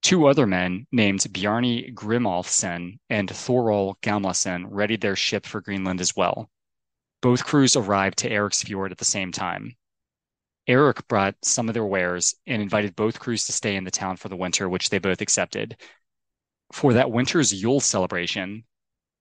Two 0.00 0.28
other 0.28 0.46
men 0.46 0.86
named 0.92 1.18
Bjarni 1.18 1.92
Grimolfsson 1.92 3.00
and 3.10 3.28
Thorhall 3.28 3.96
Gamlason 4.02 4.68
readied 4.70 5.00
their 5.00 5.16
ship 5.16 5.44
for 5.44 5.60
Greenland 5.60 6.00
as 6.00 6.14
well. 6.14 6.48
Both 7.20 7.44
crews 7.44 7.74
arrived 7.74 8.18
to 8.18 8.30
Eriksfjord 8.30 8.92
at 8.92 8.98
the 8.98 9.04
same 9.04 9.32
time. 9.32 9.74
Eric 10.68 11.08
brought 11.08 11.34
some 11.44 11.66
of 11.68 11.74
their 11.74 11.84
wares 11.84 12.36
and 12.46 12.62
invited 12.62 12.94
both 12.94 13.18
crews 13.18 13.46
to 13.46 13.52
stay 13.52 13.74
in 13.74 13.82
the 13.82 13.90
town 13.90 14.16
for 14.16 14.28
the 14.28 14.36
winter, 14.36 14.68
which 14.68 14.90
they 14.90 14.98
both 14.98 15.20
accepted. 15.20 15.76
For 16.70 16.92
that 16.92 17.10
winter's 17.10 17.52
Yule 17.52 17.80
celebration, 17.80 18.62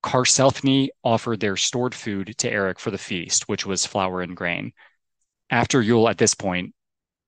Karlsefni 0.03 0.89
offered 1.03 1.39
their 1.39 1.55
stored 1.55 1.95
food 1.95 2.35
to 2.37 2.51
Eric 2.51 2.79
for 2.79 2.91
the 2.91 2.97
feast, 2.97 3.47
which 3.47 3.65
was 3.65 3.85
flour 3.85 4.21
and 4.21 4.35
grain. 4.35 4.73
After 5.49 5.81
Yule, 5.81 6.09
at 6.09 6.17
this 6.17 6.33
point, 6.33 6.73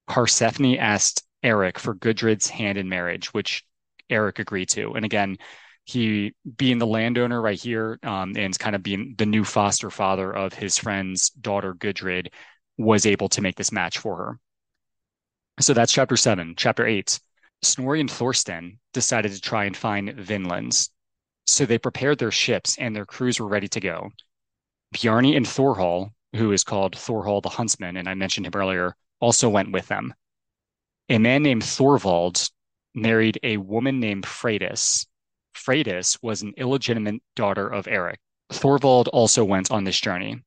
Karlsefni 0.10 0.78
asked 0.78 1.24
Eric 1.42 1.80
for 1.80 1.96
Gudrid's 1.96 2.50
hand 2.50 2.78
in 2.78 2.90
marriage, 2.90 3.34
which 3.34 3.64
Eric 4.10 4.40
agreed 4.40 4.70
to. 4.70 4.94
And 4.94 5.06
again, 5.06 5.38
he 5.86 6.34
being 6.58 6.80
the 6.80 6.88
landowner 6.88 7.42
right 7.42 7.60
here 7.60 8.00
um, 8.04 8.34
and 8.36 8.58
kind 8.58 8.76
of 8.76 8.84
being 8.84 9.16
the 9.18 9.26
new 9.26 9.44
foster 9.44 9.90
father 9.90 10.36
of 10.36 10.54
his 10.54 10.78
friend's 10.78 11.30
daughter 11.30 11.74
Gudrid 11.74 12.28
was 12.78 13.06
able 13.06 13.30
to 13.30 13.42
make 13.42 13.56
this 13.56 13.72
match 13.72 14.00
for 14.00 14.18
her. 14.18 14.40
So 15.60 15.74
that's 15.74 15.94
chapter 15.94 16.18
seven. 16.18 16.56
Chapter 16.58 16.86
eight, 16.86 17.20
Snorri 17.62 18.02
and 18.02 18.12
Thorsten 18.12 18.80
decided 18.94 19.32
to 19.32 19.40
try 19.40 19.66
and 19.66 19.78
find 19.78 20.10
Vinlands. 20.10 20.90
So 21.46 21.66
they 21.66 21.78
prepared 21.78 22.20
their 22.20 22.32
ships 22.32 22.78
and 22.78 22.96
their 22.96 23.06
crews 23.06 23.40
were 23.40 23.48
ready 23.48 23.68
to 23.70 23.80
go. 23.80 24.12
Bjarni 24.94 25.36
and 25.36 25.46
Thorhall, 25.46 26.12
who 26.36 26.52
is 26.52 26.64
called 26.64 26.96
Thorhall 26.96 27.42
the 27.42 27.50
Huntsman, 27.50 27.98
and 27.98 28.10
I 28.10 28.14
mentioned 28.14 28.46
him 28.46 28.54
earlier, 28.56 28.96
also 29.20 29.50
went 29.50 29.72
with 29.72 29.88
them. 29.88 30.14
A 31.10 31.18
man 31.18 31.44
named 31.44 31.64
Thorvald 31.64 32.50
married 32.94 33.40
a 33.44 33.58
woman 33.58 34.00
named 34.00 34.26
Freydis, 34.26 35.06
Freydis 35.56 36.22
was 36.22 36.42
an 36.42 36.54
illegitimate 36.58 37.24
daughter 37.36 37.68
of 37.68 37.88
Eric. 37.88 38.20
Thorvald 38.52 39.08
also 39.08 39.44
went 39.44 39.72
on 39.72 39.86
this 39.86 40.00
journey. 40.00 40.44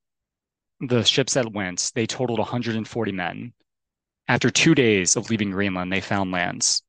The 0.81 1.03
ships 1.03 1.35
that 1.35 1.53
went, 1.53 1.91
they 1.95 2.07
totaled 2.07 2.39
140 2.39 3.13
men. 3.13 3.55
After 4.29 4.51
two 4.51 4.75
days 4.75 5.17
of 5.17 5.31
leaving 5.31 5.51
Greenland, 5.51 5.93
they 5.93 6.01
found 6.01 6.31
lands. 6.31 6.83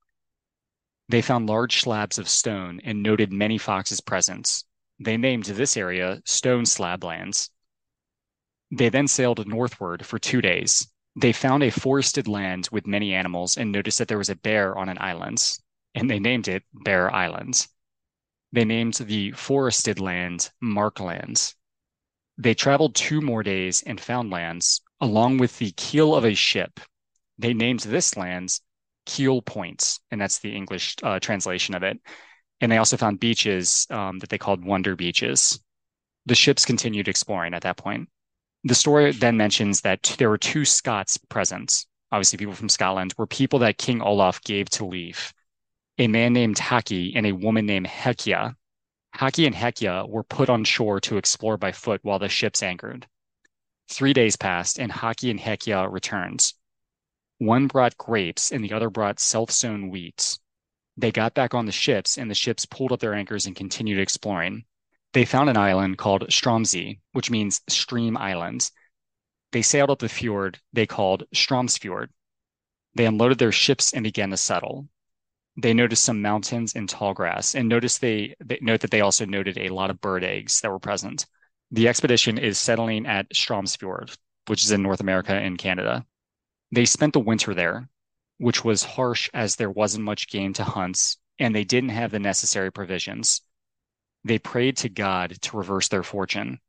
They 1.09 1.21
found 1.21 1.47
large 1.47 1.81
slabs 1.81 2.17
of 2.17 2.29
stone 2.29 2.79
and 2.85 3.03
noted 3.03 3.33
many 3.33 3.57
foxes' 3.57 3.99
presence. 3.99 4.63
They 4.99 5.17
named 5.17 5.45
this 5.45 5.75
area 5.75 6.21
Stone 6.23 6.67
Slab 6.67 7.03
Lands. 7.03 7.49
They 8.71 8.87
then 8.87 9.09
sailed 9.09 9.45
northward 9.45 10.05
for 10.05 10.19
two 10.19 10.41
days. 10.41 10.89
They 11.15 11.33
found 11.33 11.63
a 11.63 11.71
forested 11.71 12.27
land 12.27 12.69
with 12.71 12.87
many 12.87 13.13
animals 13.13 13.57
and 13.57 13.71
noticed 13.71 13.97
that 13.97 14.07
there 14.07 14.17
was 14.17 14.29
a 14.29 14.35
bear 14.35 14.77
on 14.77 14.87
an 14.87 14.97
island, 15.01 15.59
and 15.93 16.09
they 16.09 16.19
named 16.19 16.47
it 16.47 16.63
Bear 16.71 17.13
Islands 17.13 17.67
they 18.51 18.65
named 18.65 18.95
the 18.95 19.31
forested 19.31 19.99
land 19.99 20.49
Marklands. 20.59 21.55
They 22.37 22.53
traveled 22.55 22.95
two 22.95 23.21
more 23.21 23.43
days 23.43 23.83
and 23.83 24.01
found 24.01 24.31
lands 24.31 24.81
along 24.99 25.37
with 25.37 25.57
the 25.59 25.71
keel 25.71 26.15
of 26.15 26.25
a 26.25 26.33
ship. 26.33 26.79
They 27.37 27.53
named 27.53 27.81
this 27.81 28.17
lands 28.17 28.61
Keel 29.09 29.41
Points, 29.41 29.99
and 30.11 30.21
that's 30.21 30.37
the 30.37 30.55
English 30.55 30.95
uh, 31.01 31.19
translation 31.19 31.73
of 31.73 31.81
it. 31.81 31.99
And 32.61 32.71
they 32.71 32.77
also 32.77 32.95
found 32.95 33.19
beaches 33.19 33.87
um, 33.89 34.19
that 34.19 34.29
they 34.29 34.37
called 34.37 34.63
Wonder 34.63 34.95
Beaches. 34.95 35.59
The 36.27 36.35
ships 36.35 36.63
continued 36.63 37.07
exploring 37.07 37.55
at 37.55 37.63
that 37.63 37.77
point. 37.77 38.07
The 38.65 38.75
story 38.75 39.11
then 39.11 39.35
mentions 39.35 39.81
that 39.81 40.15
there 40.19 40.29
were 40.29 40.37
two 40.37 40.63
Scots 40.63 41.17
present, 41.17 41.85
obviously 42.11 42.37
people 42.37 42.53
from 42.53 42.69
Scotland, 42.69 43.15
were 43.17 43.25
people 43.25 43.57
that 43.59 43.79
King 43.79 43.99
Olaf 44.03 44.43
gave 44.43 44.69
to 44.71 44.85
leave. 44.85 45.33
A 45.97 46.07
man 46.07 46.33
named 46.33 46.57
Haki 46.57 47.13
and 47.15 47.25
a 47.25 47.31
woman 47.31 47.65
named 47.65 47.87
Hekia. 47.87 48.53
Haki 49.15 49.47
and 49.47 49.55
Hekia 49.55 50.07
were 50.07 50.23
put 50.23 50.49
on 50.49 50.65
shore 50.65 50.99
to 51.01 51.17
explore 51.17 51.57
by 51.57 51.71
foot 51.71 52.01
while 52.03 52.19
the 52.19 52.29
ships 52.29 52.61
anchored. 52.61 53.07
Three 53.89 54.13
days 54.13 54.35
passed, 54.35 54.77
and 54.77 54.91
Haki 54.91 55.31
and 55.31 55.39
Hekia 55.39 55.91
returned. 55.91 56.53
One 57.39 57.67
brought 57.67 57.97
grapes, 57.97 58.51
and 58.51 58.63
the 58.63 58.73
other 58.73 58.89
brought 58.89 59.19
self 59.19 59.49
sown 59.49 59.89
wheat. 59.89 60.37
They 60.97 61.11
got 61.11 61.33
back 61.33 61.53
on 61.53 61.65
the 61.65 61.71
ships, 61.71 62.17
and 62.17 62.29
the 62.29 62.35
ships 62.35 62.65
pulled 62.65 62.91
up 62.91 62.99
their 62.99 63.13
anchors 63.13 63.45
and 63.45 63.55
continued 63.55 63.97
exploring. 63.99 64.65
They 65.13 65.23
found 65.23 65.49
an 65.49 65.55
island 65.55 65.97
called 65.97 66.27
Stromsey, 66.29 66.99
which 67.13 67.31
means 67.31 67.61
stream 67.69 68.17
islands. 68.17 68.73
They 69.53 69.61
sailed 69.61 69.89
up 69.89 69.99
the 69.99 70.09
fjord 70.09 70.59
they 70.73 70.85
called 70.85 71.23
Stromsfjord. 71.33 72.09
They 72.95 73.05
unloaded 73.05 73.37
their 73.37 73.53
ships 73.53 73.93
and 73.93 74.03
began 74.03 74.31
to 74.31 74.37
settle. 74.37 74.89
They 75.55 75.73
noticed 75.73 76.03
some 76.03 76.21
mountains 76.21 76.75
and 76.75 76.89
tall 76.89 77.13
grass, 77.13 77.55
and 77.55 77.69
notice 77.69 77.97
they, 77.97 78.35
they 78.43 78.59
note 78.61 78.81
that 78.81 78.91
they 78.91 79.01
also 79.01 79.25
noted 79.25 79.57
a 79.57 79.69
lot 79.69 79.89
of 79.89 80.01
bird 80.01 80.25
eggs 80.25 80.59
that 80.59 80.71
were 80.71 80.79
present. 80.79 81.25
The 81.71 81.87
expedition 81.87 82.37
is 82.37 82.59
settling 82.59 83.05
at 83.05 83.29
Stromsfjord, 83.33 84.17
which 84.47 84.65
is 84.65 84.71
in 84.71 84.83
North 84.83 84.99
America 84.99 85.33
and 85.33 85.57
Canada. 85.57 86.05
They 86.71 86.85
spent 86.85 87.13
the 87.13 87.19
winter 87.19 87.53
there, 87.53 87.89
which 88.37 88.63
was 88.63 88.83
harsh 88.83 89.29
as 89.33 89.55
there 89.55 89.71
wasn't 89.71 90.05
much 90.05 90.27
game 90.27 90.53
to 90.53 90.63
hunt, 90.63 91.17
and 91.39 91.55
they 91.55 91.63
didn't 91.63 91.89
have 91.89 92.11
the 92.11 92.19
necessary 92.19 92.71
provisions. 92.71 93.41
They 94.23 94.39
prayed 94.39 94.77
to 94.77 94.89
God 94.89 95.41
to 95.41 95.57
reverse 95.57 95.87
their 95.87 96.03
fortune. 96.03 96.59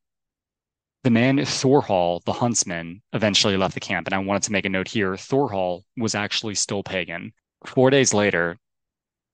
The 1.02 1.10
man 1.10 1.38
Thorhall, 1.38 2.20
the 2.24 2.34
huntsman, 2.34 3.02
eventually 3.12 3.56
left 3.56 3.74
the 3.74 3.80
camp, 3.80 4.06
and 4.06 4.14
I 4.14 4.18
wanted 4.18 4.42
to 4.44 4.52
make 4.52 4.66
a 4.66 4.68
note 4.68 4.88
here. 4.88 5.16
Thorhall 5.16 5.84
was 5.96 6.14
actually 6.14 6.54
still 6.54 6.82
pagan. 6.82 7.32
Four 7.66 7.90
days 7.90 8.12
later, 8.14 8.58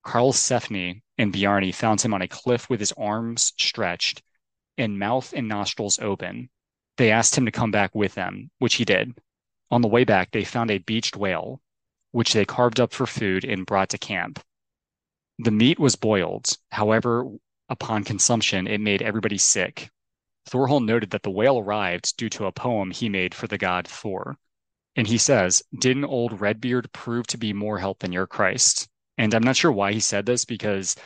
Karlsefni 0.05 1.03
and 1.19 1.33
Bjarni 1.33 1.75
found 1.75 2.01
him 2.01 2.15
on 2.15 2.23
a 2.23 2.29
cliff 2.29 2.71
with 2.71 2.81
his 2.81 2.93
arms 2.93 3.53
stretched 3.59 4.23
and 4.79 4.99
mouth 4.99 5.33
and 5.33 5.49
nostrils 5.49 5.99
open. 5.99 6.51
They 6.97 7.11
asked 7.11 7.37
him 7.37 7.47
to 7.47 7.53
come 7.53 7.71
back 7.71 7.95
with 7.95 8.15
them, 8.15 8.51
which 8.59 8.75
he 8.75 8.85
did. 8.85 9.19
On 9.71 9.83
the 9.83 9.89
way 9.89 10.05
back, 10.05 10.31
they 10.31 10.45
found 10.45 10.71
a 10.71 10.79
beached 10.79 11.17
whale, 11.17 11.61
which 12.13 12.33
they 12.33 12.45
carved 12.45 12.81
up 12.81 12.93
for 12.93 13.07
food 13.07 13.45
and 13.45 13.67
brought 13.67 13.91
to 13.91 13.99
camp. 13.99 14.41
The 15.39 15.51
meat 15.51 15.79
was 15.79 15.97
boiled. 15.97 16.57
However, 16.71 17.27
upon 17.69 18.05
consumption, 18.05 18.67
it 18.67 18.81
made 18.81 19.03
everybody 19.03 19.39
sick. 19.39 19.91
Thorhall 20.47 20.81
noted 20.81 21.11
that 21.11 21.25
the 21.25 21.31
whale 21.31 21.59
arrived 21.59 22.17
due 22.17 22.31
to 22.31 22.47
a 22.47 22.53
poem 22.53 22.91
he 22.91 23.09
made 23.09 23.35
for 23.35 23.49
the 23.49 23.59
god 23.59 23.89
Thor. 23.89 24.39
And 24.95 25.07
he 25.07 25.19
says, 25.19 25.63
Didn't 25.79 26.05
old 26.05 26.41
Redbeard 26.41 26.93
prove 26.93 27.27
to 27.29 27.37
be 27.37 27.53
more 27.53 27.79
help 27.79 27.99
than 27.99 28.13
your 28.13 28.27
Christ? 28.27 28.89
And 29.19 29.35
I'm 29.35 29.43
not 29.43 29.57
sure 29.57 29.73
why 29.73 29.93
he 29.93 30.01
said 30.01 30.25
this 30.27 30.45
because 30.45 30.97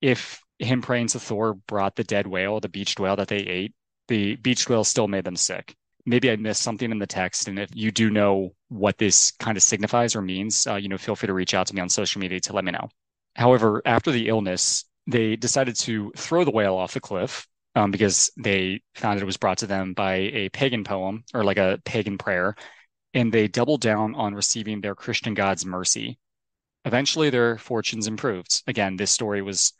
if 0.00 0.42
him 0.58 0.82
praying 0.82 1.08
to 1.08 1.20
Thor 1.20 1.54
brought 1.54 1.96
the 1.96 2.04
dead 2.04 2.26
whale, 2.26 2.60
the 2.60 2.68
beached 2.68 3.00
whale 3.00 3.16
that 3.16 3.28
they 3.28 3.38
ate, 3.38 3.74
the 4.08 4.36
beached 4.36 4.68
whale 4.68 4.84
still 4.84 5.08
made 5.08 5.24
them 5.24 5.36
sick. 5.36 5.74
Maybe 6.04 6.30
I 6.30 6.36
missed 6.36 6.62
something 6.62 6.90
in 6.90 6.98
the 6.98 7.06
text, 7.06 7.48
and 7.48 7.58
if 7.58 7.70
you 7.74 7.92
do 7.92 8.10
know 8.10 8.54
what 8.68 8.98
this 8.98 9.30
kind 9.38 9.56
of 9.56 9.62
signifies 9.62 10.16
or 10.16 10.22
means, 10.22 10.66
uh, 10.66 10.74
you 10.74 10.88
know, 10.88 10.98
feel 10.98 11.14
free 11.14 11.28
to 11.28 11.34
reach 11.34 11.54
out 11.54 11.68
to 11.68 11.74
me 11.74 11.80
on 11.80 11.88
social 11.88 12.20
media 12.20 12.40
to 12.40 12.52
let 12.52 12.64
me 12.64 12.72
know. 12.72 12.88
However, 13.36 13.82
after 13.84 14.10
the 14.10 14.28
illness, 14.28 14.84
they 15.06 15.36
decided 15.36 15.76
to 15.76 16.12
throw 16.16 16.44
the 16.44 16.50
whale 16.50 16.74
off 16.74 16.94
the 16.94 17.00
cliff 17.00 17.46
um, 17.74 17.90
because 17.90 18.30
they 18.36 18.82
found 18.94 19.20
it 19.20 19.24
was 19.24 19.36
brought 19.36 19.58
to 19.58 19.66
them 19.66 19.94
by 19.94 20.14
a 20.14 20.48
pagan 20.50 20.84
poem 20.84 21.24
or 21.34 21.44
like 21.44 21.58
a 21.58 21.80
pagan 21.84 22.18
prayer, 22.18 22.56
and 23.14 23.32
they 23.32 23.48
doubled 23.48 23.80
down 23.80 24.14
on 24.14 24.34
receiving 24.34 24.80
their 24.80 24.94
Christian 24.94 25.34
God's 25.34 25.64
mercy. 25.64 26.18
Eventually, 26.84 27.30
their 27.30 27.58
fortunes 27.58 28.08
improved. 28.08 28.62
Again, 28.66 28.96
this 28.96 29.10
story 29.12 29.40
was 29.40 29.72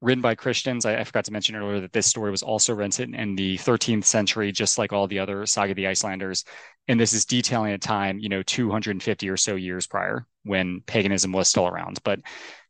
written 0.00 0.22
by 0.22 0.34
Christians. 0.34 0.86
I, 0.86 0.96
I, 0.96 1.04
forgot 1.04 1.24
to 1.26 1.32
mention 1.32 1.56
earlier 1.56 1.80
that 1.80 1.92
this 1.92 2.06
story 2.06 2.30
was 2.30 2.42
also 2.42 2.74
written 2.74 3.14
in 3.14 3.36
the 3.36 3.58
13th 3.58 4.04
century, 4.04 4.50
just 4.50 4.78
like 4.78 4.92
all 4.92 5.06
the 5.06 5.18
other 5.18 5.44
Saga 5.46 5.72
of 5.72 5.76
the 5.76 5.86
Icelanders. 5.86 6.44
And 6.88 6.98
this 6.98 7.12
is 7.12 7.24
detailing 7.24 7.72
a 7.72 7.78
time, 7.78 8.18
you 8.18 8.28
know, 8.28 8.42
250 8.42 9.28
or 9.28 9.36
so 9.36 9.56
years 9.56 9.86
prior 9.86 10.26
when 10.44 10.80
paganism 10.86 11.32
was 11.32 11.48
still 11.48 11.66
around. 11.66 11.98
But 12.02 12.20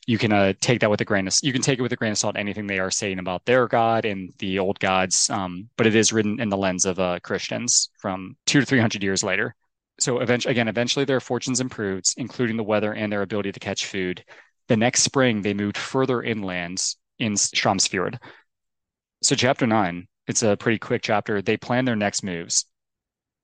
you 0.07 0.19
can 0.19 0.33
uh, 0.33 0.53
take 0.61 0.81
that 0.81 0.91
with 0.91 1.01
a 1.01 1.05
grain 1.05 1.29
of 1.29 1.35
you 1.43 1.53
can 1.53 1.63
take 1.63 1.79
it 1.79 1.83
with 1.83 1.93
a 1.93 1.97
grain 1.97 2.13
of 2.13 2.19
salt 2.19 2.37
anything 2.37 2.67
they 2.67 2.79
are 2.79 2.91
saying 2.91 3.19
about 3.19 3.45
their 3.45 3.69
god 3.69 4.05
and 4.05 4.33
the 4.39 4.59
old 4.59 4.81
gods 4.81 5.29
um, 5.31 5.69
but 5.77 5.87
it 5.87 5.95
is 5.95 6.13
written 6.13 6.41
in 6.41 6.49
the 6.49 6.57
lens 6.57 6.85
of 6.85 6.99
uh, 6.99 7.19
christians 7.21 7.91
from 7.99 8.37
two 8.47 8.61
to 8.61 8.67
three 8.67 8.81
hundred 8.81 9.03
years 9.03 9.23
later 9.23 9.55
so 10.01 10.21
eventually 10.21 10.51
again 10.51 10.69
eventually 10.69 11.05
their 11.05 11.21
fortunes 11.21 11.61
improved 11.61 12.15
including 12.17 12.57
the 12.57 12.65
weather 12.65 12.95
and 12.95 13.13
their 13.13 13.23
ability 13.23 13.53
to 13.53 13.61
catch 13.61 13.87
food 13.87 14.25
the 14.69 14.77
next 14.77 15.03
spring 15.03 15.43
they 15.43 15.55
moved 15.55 15.77
further 15.77 16.23
inland 16.23 16.83
in 17.21 17.35
Stromsfjord. 17.35 18.19
So 19.23 19.37
chapter 19.37 19.67
nine, 19.67 20.09
it's 20.27 20.43
a 20.43 20.57
pretty 20.57 20.79
quick 20.79 21.03
chapter. 21.03 21.43
They 21.43 21.57
plan 21.57 21.85
their 21.85 21.97
next 21.97 22.23
moves. 22.23 22.65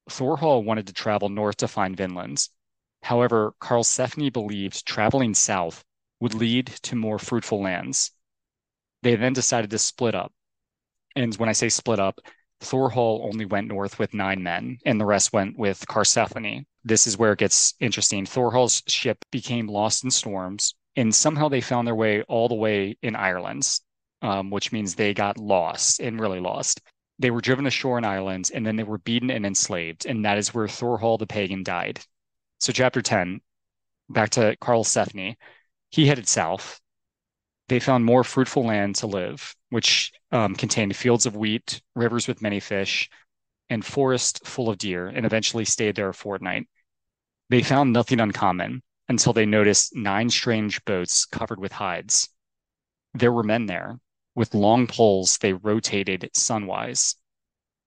Thorhall 0.08 0.64
wanted 0.64 0.86
to 0.86 0.92
travel 0.92 1.28
north 1.28 1.58
to 1.58 1.68
find 1.68 1.96
Vinland. 1.96 2.48
However, 3.02 3.52
Karlsefni 3.60 4.32
believed 4.32 4.86
traveling 4.86 5.34
south 5.34 5.84
would 6.20 6.34
lead 6.34 6.66
to 6.66 6.96
more 6.96 7.18
fruitful 7.18 7.62
lands. 7.62 8.12
They 9.02 9.16
then 9.16 9.34
decided 9.34 9.70
to 9.70 9.78
split 9.78 10.14
up. 10.14 10.32
And 11.14 11.34
when 11.36 11.48
I 11.48 11.52
say 11.52 11.68
split 11.68 12.00
up, 12.00 12.18
Thorhall 12.60 13.28
only 13.30 13.44
went 13.44 13.68
north 13.68 13.98
with 13.98 14.14
nine 14.14 14.42
men, 14.42 14.78
and 14.86 14.98
the 14.98 15.04
rest 15.04 15.32
went 15.32 15.58
with 15.58 15.86
Karlsefni. 15.86 16.64
This 16.84 17.06
is 17.06 17.18
where 17.18 17.32
it 17.32 17.38
gets 17.38 17.74
interesting. 17.80 18.24
Thorhall's 18.24 18.82
ship 18.86 19.18
became 19.30 19.66
lost 19.66 20.04
in 20.04 20.10
storms, 20.10 20.74
and 20.96 21.14
somehow 21.14 21.48
they 21.48 21.60
found 21.60 21.86
their 21.86 21.94
way 21.94 22.22
all 22.22 22.48
the 22.48 22.54
way 22.54 22.96
in 23.02 23.14
Ireland, 23.14 23.78
um, 24.22 24.50
which 24.50 24.72
means 24.72 24.94
they 24.94 25.12
got 25.12 25.38
lost 25.38 26.00
and 26.00 26.18
really 26.18 26.40
lost. 26.40 26.80
They 27.18 27.30
were 27.30 27.40
driven 27.40 27.66
ashore 27.66 27.98
in 27.98 28.04
Ireland, 28.04 28.50
and 28.52 28.66
then 28.66 28.76
they 28.76 28.82
were 28.82 28.98
beaten 28.98 29.30
and 29.30 29.44
enslaved, 29.46 30.06
and 30.06 30.24
that 30.24 30.38
is 30.38 30.54
where 30.54 30.66
Thorhall 30.66 31.18
the 31.18 31.26
pagan 31.26 31.62
died. 31.62 32.00
So, 32.60 32.72
chapter 32.72 33.02
10, 33.02 33.40
back 34.08 34.30
to 34.30 34.56
Carl 34.60 34.82
Karlsefni, 34.84 35.36
he 35.90 36.06
headed 36.06 36.28
south. 36.28 36.80
They 37.68 37.80
found 37.80 38.04
more 38.04 38.24
fruitful 38.24 38.64
land 38.64 38.96
to 38.96 39.06
live, 39.06 39.54
which 39.70 40.12
um, 40.30 40.54
contained 40.54 40.96
fields 40.96 41.26
of 41.26 41.36
wheat, 41.36 41.82
rivers 41.94 42.28
with 42.28 42.42
many 42.42 42.60
fish, 42.60 43.10
and 43.68 43.84
forest 43.84 44.46
full 44.46 44.68
of 44.70 44.78
deer, 44.78 45.08
and 45.08 45.26
eventually 45.26 45.64
stayed 45.64 45.96
there 45.96 46.08
a 46.08 46.14
fortnight. 46.14 46.68
They 47.50 47.62
found 47.62 47.92
nothing 47.92 48.20
uncommon 48.20 48.82
until 49.08 49.32
they 49.32 49.46
noticed 49.46 49.94
nine 49.94 50.30
strange 50.30 50.84
boats 50.84 51.24
covered 51.26 51.60
with 51.60 51.72
hides. 51.72 52.28
There 53.14 53.32
were 53.32 53.42
men 53.42 53.66
there. 53.66 53.98
With 54.34 54.54
long 54.54 54.86
poles, 54.86 55.38
they 55.38 55.52
rotated 55.52 56.30
sunwise. 56.34 57.14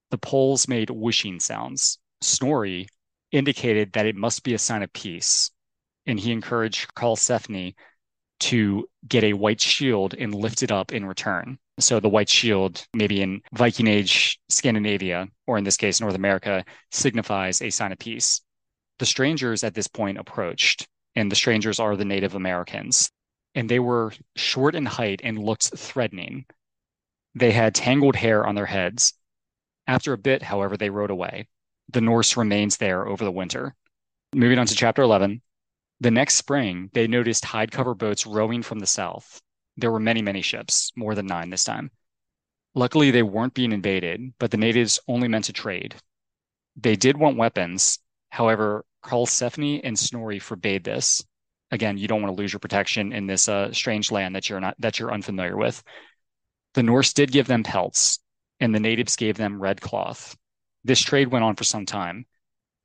The 0.09 0.17
poles 0.17 0.67
made 0.67 0.89
whooshing 0.89 1.39
sounds. 1.39 1.99
Snorri 2.21 2.87
indicated 3.31 3.93
that 3.93 4.07
it 4.07 4.15
must 4.15 4.43
be 4.43 4.53
a 4.53 4.57
sign 4.59 4.81
of 4.81 4.91
peace, 4.93 5.51
and 6.07 6.19
he 6.19 6.31
encouraged 6.31 6.93
Karlsefni 6.95 7.75
to 8.39 8.89
get 9.07 9.23
a 9.23 9.33
white 9.33 9.61
shield 9.61 10.15
and 10.15 10.33
lift 10.33 10.63
it 10.63 10.71
up 10.71 10.91
in 10.91 11.05
return. 11.05 11.59
So 11.79 11.99
the 11.99 12.09
white 12.09 12.29
shield, 12.29 12.85
maybe 12.93 13.21
in 13.21 13.41
Viking 13.53 13.87
Age 13.87 14.39
Scandinavia, 14.49 15.27
or 15.45 15.57
in 15.57 15.63
this 15.63 15.77
case 15.77 16.01
North 16.01 16.15
America, 16.15 16.65
signifies 16.91 17.61
a 17.61 17.69
sign 17.69 17.91
of 17.91 17.99
peace. 17.99 18.41
The 18.97 19.05
strangers 19.05 19.63
at 19.63 19.75
this 19.75 19.87
point 19.87 20.17
approached 20.17 20.87
and 21.15 21.31
the 21.31 21.35
strangers 21.35 21.79
are 21.79 21.95
the 21.95 22.05
Native 22.05 22.35
Americans. 22.35 23.11
And 23.55 23.69
they 23.69 23.79
were 23.79 24.13
short 24.35 24.75
in 24.75 24.85
height 24.85 25.21
and 25.23 25.39
looked 25.39 25.77
threatening. 25.77 26.45
They 27.35 27.51
had 27.51 27.75
tangled 27.75 28.15
hair 28.15 28.45
on 28.45 28.55
their 28.55 28.65
heads. 28.65 29.13
After 29.87 30.13
a 30.13 30.17
bit, 30.17 30.43
however, 30.43 30.77
they 30.77 30.89
rode 30.89 31.09
away. 31.09 31.47
The 31.91 32.01
Norse 32.01 32.37
remains 32.37 32.77
there 32.77 33.07
over 33.07 33.23
the 33.23 33.31
winter. 33.31 33.75
Moving 34.33 34.59
on 34.59 34.67
to 34.67 34.75
chapter 34.75 35.01
11. 35.01 35.41
The 36.01 36.11
next 36.11 36.35
spring, 36.35 36.89
they 36.93 37.07
noticed 37.07 37.43
hide 37.43 37.71
cover 37.71 37.95
boats 37.95 38.25
rowing 38.25 38.61
from 38.61 38.79
the 38.79 38.85
south. 38.85 39.41
There 39.75 39.91
were 39.91 39.99
many, 39.99 40.21
many 40.21 40.41
ships, 40.41 40.91
more 40.95 41.15
than 41.15 41.25
nine 41.25 41.49
this 41.49 41.63
time. 41.63 41.91
Luckily, 42.75 43.11
they 43.11 43.23
weren't 43.23 43.53
being 43.53 43.71
invaded, 43.71 44.33
but 44.39 44.51
the 44.51 44.57
natives 44.57 44.99
only 45.07 45.27
meant 45.27 45.45
to 45.45 45.53
trade. 45.53 45.95
They 46.75 46.95
did 46.95 47.17
want 47.17 47.37
weapons. 47.37 47.99
However, 48.29 48.85
Karlsefni 49.03 49.81
and 49.83 49.97
Snorri 49.97 50.39
forbade 50.39 50.83
this. 50.83 51.23
Again, 51.71 51.97
you 51.97 52.07
don't 52.07 52.21
want 52.21 52.35
to 52.35 52.41
lose 52.41 52.51
your 52.51 52.59
protection 52.59 53.13
in 53.13 53.27
this 53.27 53.47
uh, 53.47 53.71
strange 53.71 54.11
land 54.11 54.35
that 54.35 54.49
you're 54.49 54.59
not 54.59 54.75
that 54.79 54.99
you're 54.99 55.13
unfamiliar 55.13 55.55
with. 55.55 55.83
The 56.73 56.83
Norse 56.83 57.13
did 57.13 57.31
give 57.31 57.47
them 57.47 57.63
pelts. 57.63 58.19
and 58.59 58.73
the 58.73 58.79
natives 58.79 59.15
gave 59.15 59.37
them 59.37 59.61
red 59.61 59.81
cloth. 59.81 60.35
This 60.83 61.01
trade 61.01 61.29
went 61.29 61.43
on 61.45 61.55
for 61.55 61.63
some 61.63 61.85
time. 61.85 62.25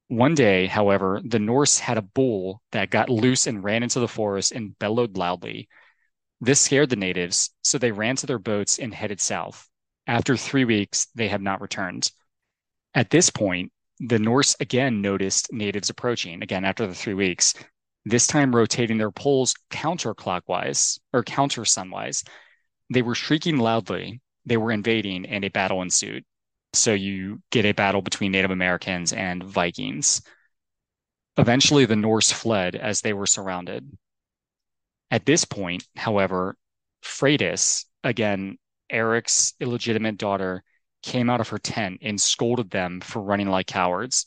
One 0.08 0.34
day, 0.34 0.66
however, 0.66 1.20
the 1.24 1.38
Norse 1.38 1.78
had 1.78 1.98
a 1.98 2.02
bull 2.02 2.62
that 2.72 2.90
got 2.90 3.08
loose 3.08 3.46
and 3.46 3.64
ran 3.64 3.82
into 3.82 4.00
the 4.00 4.08
forest 4.08 4.52
and 4.52 4.78
bellowed 4.78 5.16
loudly. 5.16 5.68
This 6.40 6.60
scared 6.60 6.90
the 6.90 6.96
natives, 6.96 7.50
so 7.62 7.78
they 7.78 7.92
ran 7.92 8.16
to 8.16 8.26
their 8.26 8.38
boats 8.38 8.78
and 8.78 8.92
headed 8.92 9.20
south. 9.20 9.68
After 10.06 10.36
three 10.36 10.64
weeks, 10.64 11.06
they 11.14 11.28
have 11.28 11.40
not 11.40 11.60
returned. 11.60 12.10
At 12.94 13.10
this 13.10 13.30
point, 13.30 13.72
the 14.00 14.18
Norse 14.18 14.56
again 14.60 15.00
noticed 15.00 15.52
natives 15.52 15.90
approaching, 15.90 16.42
again 16.42 16.64
after 16.64 16.86
the 16.86 16.94
three 16.94 17.14
weeks, 17.14 17.54
this 18.04 18.26
time 18.26 18.54
rotating 18.54 18.98
their 18.98 19.10
poles 19.10 19.54
counterclockwise 19.70 20.98
or 21.12 21.22
counter 21.22 21.62
sunwise. 21.62 22.26
They 22.92 23.02
were 23.02 23.14
shrieking 23.14 23.58
loudly, 23.58 24.20
they 24.44 24.56
were 24.56 24.72
invading, 24.72 25.26
and 25.26 25.44
a 25.44 25.48
battle 25.48 25.80
ensued. 25.80 26.24
So 26.74 26.92
you 26.92 27.40
get 27.50 27.64
a 27.64 27.72
battle 27.72 28.02
between 28.02 28.32
Native 28.32 28.50
Americans 28.50 29.12
and 29.12 29.42
Vikings. 29.42 30.22
Eventually, 31.38 31.86
the 31.86 31.96
Norse 31.96 32.30
fled 32.30 32.74
as 32.74 33.00
they 33.00 33.12
were 33.12 33.26
surrounded. 33.26 33.96
At 35.10 35.24
this 35.24 35.44
point, 35.44 35.86
however, 35.96 36.56
Freydis, 37.02 37.84
again, 38.02 38.58
Eric's 38.90 39.54
illegitimate 39.60 40.18
daughter, 40.18 40.62
came 41.04 41.28
out 41.28 41.40
of 41.40 41.50
her 41.50 41.58
tent 41.58 41.98
and 42.02 42.20
scolded 42.20 42.70
them 42.70 43.00
for 43.00 43.20
running 43.20 43.48
like 43.48 43.66
cowards. 43.66 44.26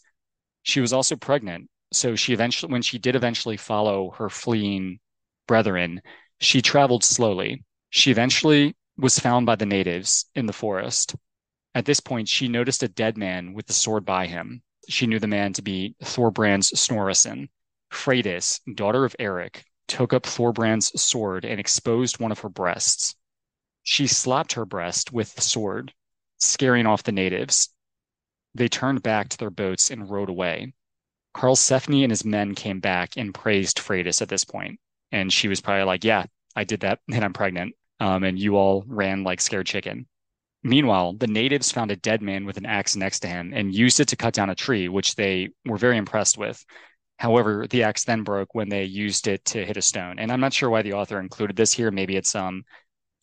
She 0.62 0.80
was 0.80 0.94
also 0.94 1.16
pregnant, 1.16 1.70
so 1.92 2.16
she 2.16 2.34
eventually, 2.34 2.72
when 2.72 2.84
she 2.84 3.00
did 3.00 3.16
eventually 3.16 3.58
follow 3.58 4.12
her 4.12 4.30
fleeing 4.30 5.00
brethren, 5.48 6.02
she 6.40 6.62
traveled 6.62 7.04
slowly. 7.04 7.64
She 7.90 8.12
eventually 8.12 8.76
was 8.98 9.18
found 9.18 9.46
by 9.46 9.56
the 9.56 9.66
natives 9.66 10.26
in 10.36 10.46
the 10.46 10.54
forest. 10.54 11.16
At 11.74 11.86
this 11.86 12.00
point, 12.00 12.28
she 12.28 12.48
noticed 12.48 12.84
a 12.84 12.88
dead 12.88 13.18
man 13.18 13.54
with 13.54 13.66
the 13.66 13.74
sword 13.74 14.06
by 14.06 14.28
him. 14.28 14.62
She 14.88 15.08
knew 15.08 15.20
the 15.20 15.28
man 15.28 15.54
to 15.54 15.62
be 15.62 15.96
Thorbrand's 16.04 16.72
Snorrason. 16.72 17.50
Freydis, 17.92 18.60
daughter 18.76 19.04
of 19.04 19.16
Eric, 19.18 19.66
took 19.88 20.14
up 20.14 20.26
Thorbrand's 20.26 21.00
sword 21.02 21.46
and 21.46 21.60
exposed 21.60 22.20
one 22.20 22.32
of 22.32 22.40
her 22.40 22.50
breasts. 22.50 23.16
She 23.84 24.06
slapped 24.06 24.54
her 24.54 24.66
breast 24.66 25.14
with 25.14 25.34
the 25.36 25.42
sword, 25.42 25.94
scaring 26.38 26.86
off 26.86 27.04
the 27.04 27.12
natives. 27.12 27.70
They 28.56 28.68
turned 28.68 29.04
back 29.04 29.30
to 29.30 29.38
their 29.38 29.50
boats 29.50 29.92
and 29.92 30.10
rowed 30.10 30.30
away. 30.30 30.74
Karlsefni 31.36 32.04
and 32.04 32.12
his 32.12 32.26
men 32.26 32.56
came 32.56 32.80
back 32.80 33.18
and 33.18 33.34
praised 33.34 33.78
Freydis 33.78 34.22
at 34.22 34.30
this 34.30 34.44
point. 34.44 34.80
And 35.12 35.32
she 35.32 35.48
was 35.48 35.62
probably 35.62 35.84
like, 35.84 36.04
Yeah, 36.04 36.26
I 36.56 36.64
did 36.64 36.82
that 36.82 37.00
and 37.12 37.24
I'm 37.24 37.34
pregnant. 37.34 37.76
Um, 38.00 38.24
and 38.24 38.38
you 38.38 38.56
all 38.56 38.84
ran 38.88 39.24
like 39.24 39.42
scared 39.42 39.68
chicken. 39.68 40.08
Meanwhile, 40.64 41.14
the 41.14 41.28
natives 41.28 41.72
found 41.72 41.92
a 41.92 41.96
dead 41.96 42.22
man 42.22 42.46
with 42.46 42.58
an 42.58 42.66
axe 42.66 42.96
next 42.96 43.20
to 43.22 43.28
him 43.28 43.54
and 43.54 43.74
used 43.74 44.00
it 44.00 44.08
to 44.10 44.16
cut 44.16 44.34
down 44.34 44.50
a 44.50 44.56
tree, 44.56 44.90
which 44.90 45.16
they 45.16 45.50
were 45.66 45.78
very 45.78 45.98
impressed 45.98 46.38
with. 46.38 46.64
However, 47.20 47.68
the 47.68 47.84
axe 47.84 48.04
then 48.04 48.24
broke 48.24 48.54
when 48.54 48.70
they 48.70 48.84
used 48.84 49.28
it 49.28 49.46
to 49.46 49.66
hit 49.66 49.78
a 49.78 49.82
stone. 49.82 50.20
And 50.20 50.32
I'm 50.32 50.40
not 50.40 50.54
sure 50.54 50.70
why 50.70 50.82
the 50.82 50.94
author 50.94 51.20
included 51.20 51.56
this 51.56 51.74
here. 51.74 51.90
Maybe 51.90 52.16
it's 52.16 52.36
um, 52.36 52.64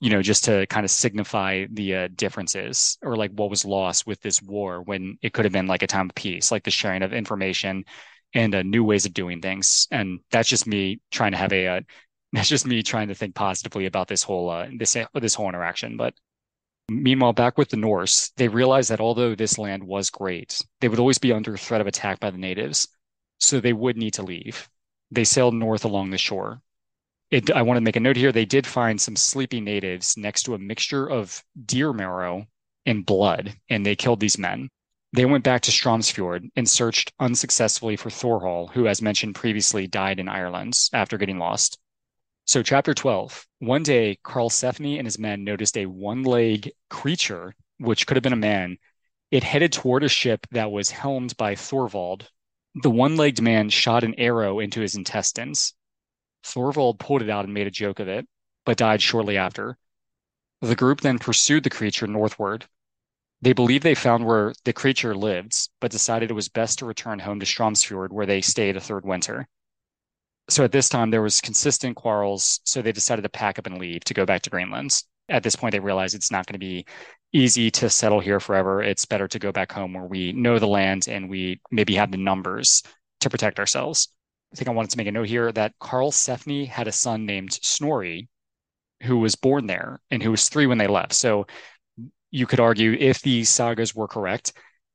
you 0.04 0.10
know, 0.10 0.20
just 0.20 0.44
to 0.44 0.66
kind 0.66 0.84
of 0.84 0.90
signify 0.90 1.64
the 1.70 1.94
uh, 1.94 2.08
differences 2.14 2.98
or 3.02 3.16
like 3.16 3.30
what 3.30 3.48
was 3.48 3.64
lost 3.64 4.06
with 4.06 4.20
this 4.20 4.42
war 4.42 4.82
when 4.82 5.16
it 5.22 5.32
could 5.32 5.46
have 5.46 5.52
been 5.52 5.66
like 5.66 5.82
a 5.82 5.86
time 5.86 6.10
of 6.10 6.14
peace, 6.14 6.52
like 6.52 6.62
the 6.62 6.70
sharing 6.70 7.02
of 7.02 7.14
information 7.14 7.86
and 8.34 8.54
uh, 8.54 8.62
new 8.62 8.84
ways 8.84 9.06
of 9.06 9.14
doing 9.14 9.40
things. 9.40 9.88
And 9.90 10.20
that's 10.30 10.50
just 10.50 10.66
me 10.66 11.00
trying 11.10 11.32
to 11.32 11.38
have 11.38 11.54
a, 11.54 11.66
uh, 11.66 11.80
that's 12.34 12.50
just 12.50 12.66
me 12.66 12.82
trying 12.82 13.08
to 13.08 13.14
think 13.14 13.34
positively 13.34 13.86
about 13.86 14.06
this 14.06 14.22
whole, 14.22 14.50
uh, 14.50 14.66
this, 14.76 14.94
this 15.14 15.34
whole 15.34 15.48
interaction. 15.48 15.96
But 15.96 16.12
meanwhile, 16.90 17.32
back 17.32 17.56
with 17.56 17.70
the 17.70 17.78
Norse, 17.78 18.30
they 18.36 18.48
realized 18.48 18.90
that 18.90 19.00
although 19.00 19.34
this 19.34 19.56
land 19.56 19.84
was 19.84 20.10
great, 20.10 20.60
they 20.82 20.88
would 20.88 20.98
always 21.00 21.16
be 21.16 21.32
under 21.32 21.56
threat 21.56 21.80
of 21.80 21.86
attack 21.86 22.20
by 22.20 22.30
the 22.30 22.36
natives. 22.36 22.88
So 23.40 23.58
they 23.58 23.72
would 23.72 23.96
need 23.96 24.12
to 24.14 24.22
leave. 24.22 24.68
They 25.10 25.24
sailed 25.24 25.54
north 25.54 25.86
along 25.86 26.10
the 26.10 26.18
shore. 26.18 26.60
It, 27.34 27.50
I 27.50 27.62
want 27.62 27.78
to 27.78 27.80
make 27.80 27.96
a 27.96 28.00
note 28.00 28.16
here. 28.16 28.30
They 28.30 28.44
did 28.44 28.64
find 28.64 29.00
some 29.00 29.16
sleepy 29.16 29.60
natives 29.60 30.16
next 30.16 30.44
to 30.44 30.54
a 30.54 30.58
mixture 30.58 31.10
of 31.10 31.42
deer 31.66 31.92
marrow 31.92 32.46
and 32.86 33.04
blood, 33.04 33.56
and 33.68 33.84
they 33.84 33.96
killed 33.96 34.20
these 34.20 34.38
men. 34.38 34.68
They 35.12 35.24
went 35.24 35.42
back 35.42 35.62
to 35.62 35.72
Stromsfjord 35.72 36.48
and 36.54 36.70
searched 36.70 37.12
unsuccessfully 37.18 37.96
for 37.96 38.08
Thorhall, 38.08 38.68
who, 38.68 38.86
as 38.86 39.02
mentioned 39.02 39.34
previously, 39.34 39.88
died 39.88 40.20
in 40.20 40.28
Ireland 40.28 40.78
after 40.92 41.18
getting 41.18 41.40
lost. 41.40 41.76
So, 42.44 42.62
chapter 42.62 42.94
12. 42.94 43.48
One 43.58 43.82
day, 43.82 44.16
Karlsefni 44.22 44.98
and 44.98 45.06
his 45.08 45.18
men 45.18 45.42
noticed 45.42 45.76
a 45.76 45.86
one 45.86 46.22
leg 46.22 46.70
creature, 46.88 47.56
which 47.78 48.06
could 48.06 48.16
have 48.16 48.22
been 48.22 48.32
a 48.32 48.36
man. 48.36 48.78
It 49.32 49.42
headed 49.42 49.72
toward 49.72 50.04
a 50.04 50.08
ship 50.08 50.46
that 50.52 50.70
was 50.70 50.92
helmed 50.92 51.36
by 51.36 51.56
Thorvald. 51.56 52.28
The 52.76 52.90
one 52.90 53.16
legged 53.16 53.42
man 53.42 53.70
shot 53.70 54.04
an 54.04 54.14
arrow 54.18 54.60
into 54.60 54.80
his 54.80 54.94
intestines. 54.94 55.74
Thorvald 56.44 56.98
pulled 56.98 57.22
it 57.22 57.30
out 57.30 57.44
and 57.44 57.54
made 57.54 57.66
a 57.66 57.70
joke 57.70 58.00
of 58.00 58.08
it, 58.08 58.26
but 58.64 58.76
died 58.76 59.02
shortly 59.02 59.36
after. 59.36 59.76
The 60.60 60.76
group 60.76 61.00
then 61.00 61.18
pursued 61.18 61.64
the 61.64 61.70
creature 61.70 62.06
northward. 62.06 62.66
They 63.42 63.52
believe 63.52 63.82
they 63.82 63.94
found 63.94 64.24
where 64.24 64.54
the 64.64 64.72
creature 64.72 65.14
lived, 65.14 65.68
but 65.80 65.90
decided 65.90 66.30
it 66.30 66.34
was 66.34 66.48
best 66.48 66.78
to 66.78 66.86
return 66.86 67.18
home 67.18 67.40
to 67.40 67.46
Stromsfjord, 67.46 68.10
where 68.10 68.26
they 68.26 68.40
stayed 68.40 68.76
a 68.76 68.80
third 68.80 69.04
winter. 69.04 69.46
So 70.48 70.64
at 70.64 70.72
this 70.72 70.88
time, 70.88 71.10
there 71.10 71.22
was 71.22 71.40
consistent 71.40 71.96
quarrels, 71.96 72.60
so 72.64 72.80
they 72.80 72.92
decided 72.92 73.22
to 73.22 73.28
pack 73.28 73.58
up 73.58 73.66
and 73.66 73.78
leave 73.78 74.04
to 74.04 74.14
go 74.14 74.26
back 74.26 74.42
to 74.42 74.50
Greenland. 74.50 75.02
At 75.28 75.42
this 75.42 75.56
point, 75.56 75.72
they 75.72 75.80
realized 75.80 76.14
it's 76.14 76.30
not 76.30 76.46
going 76.46 76.54
to 76.54 76.58
be 76.58 76.86
easy 77.32 77.70
to 77.72 77.90
settle 77.90 78.20
here 78.20 78.40
forever. 78.40 78.82
It's 78.82 79.06
better 79.06 79.26
to 79.28 79.38
go 79.38 79.52
back 79.52 79.72
home 79.72 79.94
where 79.94 80.04
we 80.04 80.32
know 80.32 80.58
the 80.58 80.66
land 80.66 81.08
and 81.08 81.28
we 81.28 81.60
maybe 81.70 81.94
have 81.96 82.10
the 82.10 82.18
numbers 82.18 82.82
to 83.20 83.30
protect 83.30 83.58
ourselves. 83.58 84.08
I 84.54 84.56
think 84.56 84.68
I 84.68 84.72
wanted 84.72 84.92
to 84.92 84.98
make 84.98 85.08
a 85.08 85.12
note 85.12 85.26
here 85.26 85.50
that 85.50 85.76
Karlsefni 85.80 86.68
had 86.68 86.86
a 86.86 86.92
son 86.92 87.26
named 87.26 87.58
Snorri, 87.60 88.28
who 89.02 89.18
was 89.18 89.34
born 89.34 89.66
there 89.66 90.00
and 90.12 90.22
who 90.22 90.30
was 90.30 90.48
three 90.48 90.68
when 90.68 90.78
they 90.78 90.86
left. 90.86 91.12
So 91.12 91.48
you 92.30 92.46
could 92.46 92.60
argue 92.60 92.92
if 92.92 93.20
these 93.20 93.48
sagas 93.50 93.96
were 93.96 94.06
correct, 94.06 94.52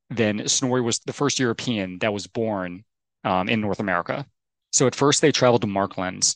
then 0.09 0.47
Snorri 0.47 0.79
was 0.79 0.99
the 0.99 1.11
first 1.11 1.39
European 1.39 1.99
that 1.99 2.13
was 2.13 2.25
born 2.25 2.85
um, 3.25 3.49
in 3.49 3.59
North 3.59 3.81
America. 3.81 4.25
So 4.71 4.87
at 4.87 4.95
first 4.95 5.21
they 5.21 5.33
traveled 5.33 5.61
to 5.63 5.67
Markland, 5.67 6.35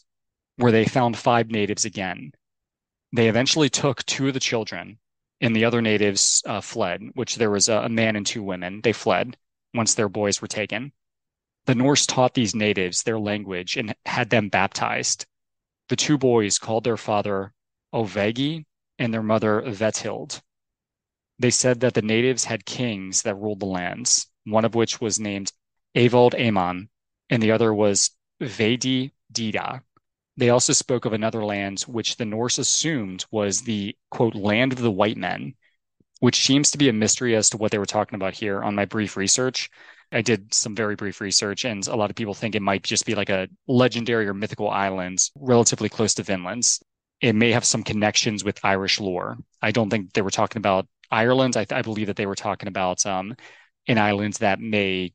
where 0.57 0.73
they 0.73 0.83
found 0.83 1.15
five 1.15 1.49
natives 1.49 1.85
again. 1.85 2.33
They 3.13 3.29
eventually 3.29 3.69
took 3.69 4.05
two 4.05 4.27
of 4.27 4.33
the 4.33 4.41
children, 4.41 4.99
and 5.39 5.55
the 5.55 5.63
other 5.63 5.81
natives 5.81 6.43
uh, 6.45 6.59
fled, 6.59 7.01
which 7.13 7.37
there 7.37 7.51
was 7.51 7.69
a, 7.69 7.83
a 7.83 7.89
man 7.89 8.17
and 8.17 8.25
two 8.25 8.43
women. 8.43 8.81
They 8.83 8.91
fled 8.91 9.37
once 9.73 9.93
their 9.93 10.09
boys 10.09 10.41
were 10.41 10.49
taken 10.49 10.91
the 11.65 11.75
Norse 11.75 12.05
taught 12.05 12.33
these 12.33 12.55
natives 12.55 13.03
their 13.03 13.19
language 13.19 13.77
and 13.77 13.95
had 14.05 14.29
them 14.29 14.49
baptized. 14.49 15.25
The 15.89 15.95
two 15.95 16.17
boys 16.17 16.59
called 16.59 16.83
their 16.83 16.97
father 16.97 17.53
Ovegi 17.93 18.65
and 18.99 19.13
their 19.13 19.23
mother 19.23 19.61
Vethild. 19.61 20.41
They 21.39 21.51
said 21.51 21.79
that 21.79 21.93
the 21.93 22.01
natives 22.01 22.45
had 22.45 22.65
kings 22.65 23.23
that 23.23 23.35
ruled 23.35 23.59
the 23.59 23.65
lands, 23.65 24.27
one 24.45 24.65
of 24.65 24.75
which 24.75 25.01
was 25.01 25.19
named 25.19 25.51
Avald 25.95 26.33
Amon, 26.35 26.89
and 27.29 27.41
the 27.41 27.51
other 27.51 27.73
was 27.73 28.11
Vedi 28.41 29.11
Dida. 29.31 29.81
They 30.35 30.49
also 30.49 30.73
spoke 30.73 31.05
of 31.05 31.13
another 31.13 31.45
land 31.45 31.81
which 31.81 32.17
the 32.17 32.25
Norse 32.25 32.57
assumed 32.57 33.25
was 33.31 33.61
the 33.61 33.95
quote 34.09 34.35
land 34.35 34.73
of 34.73 34.79
the 34.79 34.91
white 34.91 35.17
men, 35.17 35.55
which 36.19 36.45
seems 36.45 36.71
to 36.71 36.77
be 36.77 36.89
a 36.89 36.93
mystery 36.93 37.35
as 37.35 37.49
to 37.51 37.57
what 37.57 37.71
they 37.71 37.77
were 37.77 37.85
talking 37.85 38.15
about 38.15 38.33
here 38.33 38.61
on 38.63 38.75
my 38.75 38.85
brief 38.85 39.15
research. 39.15 39.69
I 40.13 40.21
did 40.21 40.53
some 40.53 40.75
very 40.75 40.95
brief 40.95 41.19
research, 41.21 41.65
and 41.65 41.85
a 41.87 41.95
lot 41.95 42.09
of 42.09 42.15
people 42.15 42.33
think 42.33 42.55
it 42.55 42.61
might 42.61 42.83
just 42.83 43.05
be 43.05 43.15
like 43.15 43.29
a 43.29 43.47
legendary 43.67 44.27
or 44.27 44.33
mythical 44.33 44.69
island 44.69 45.29
relatively 45.35 45.89
close 45.89 46.13
to 46.15 46.23
Vinland's. 46.23 46.83
It 47.19 47.33
may 47.33 47.51
have 47.51 47.65
some 47.65 47.83
connections 47.83 48.43
with 48.43 48.63
Irish 48.63 48.99
lore. 48.99 49.37
I 49.61 49.71
don't 49.71 49.89
think 49.89 50.13
they 50.13 50.21
were 50.21 50.29
talking 50.29 50.59
about 50.59 50.87
Ireland. 51.09 51.57
I, 51.57 51.65
I 51.71 51.81
believe 51.81 52.07
that 52.07 52.15
they 52.15 52.25
were 52.25 52.35
talking 52.35 52.67
about 52.67 53.05
um, 53.05 53.35
an 53.87 53.97
island 53.97 54.35
that 54.35 54.59
may, 54.59 55.13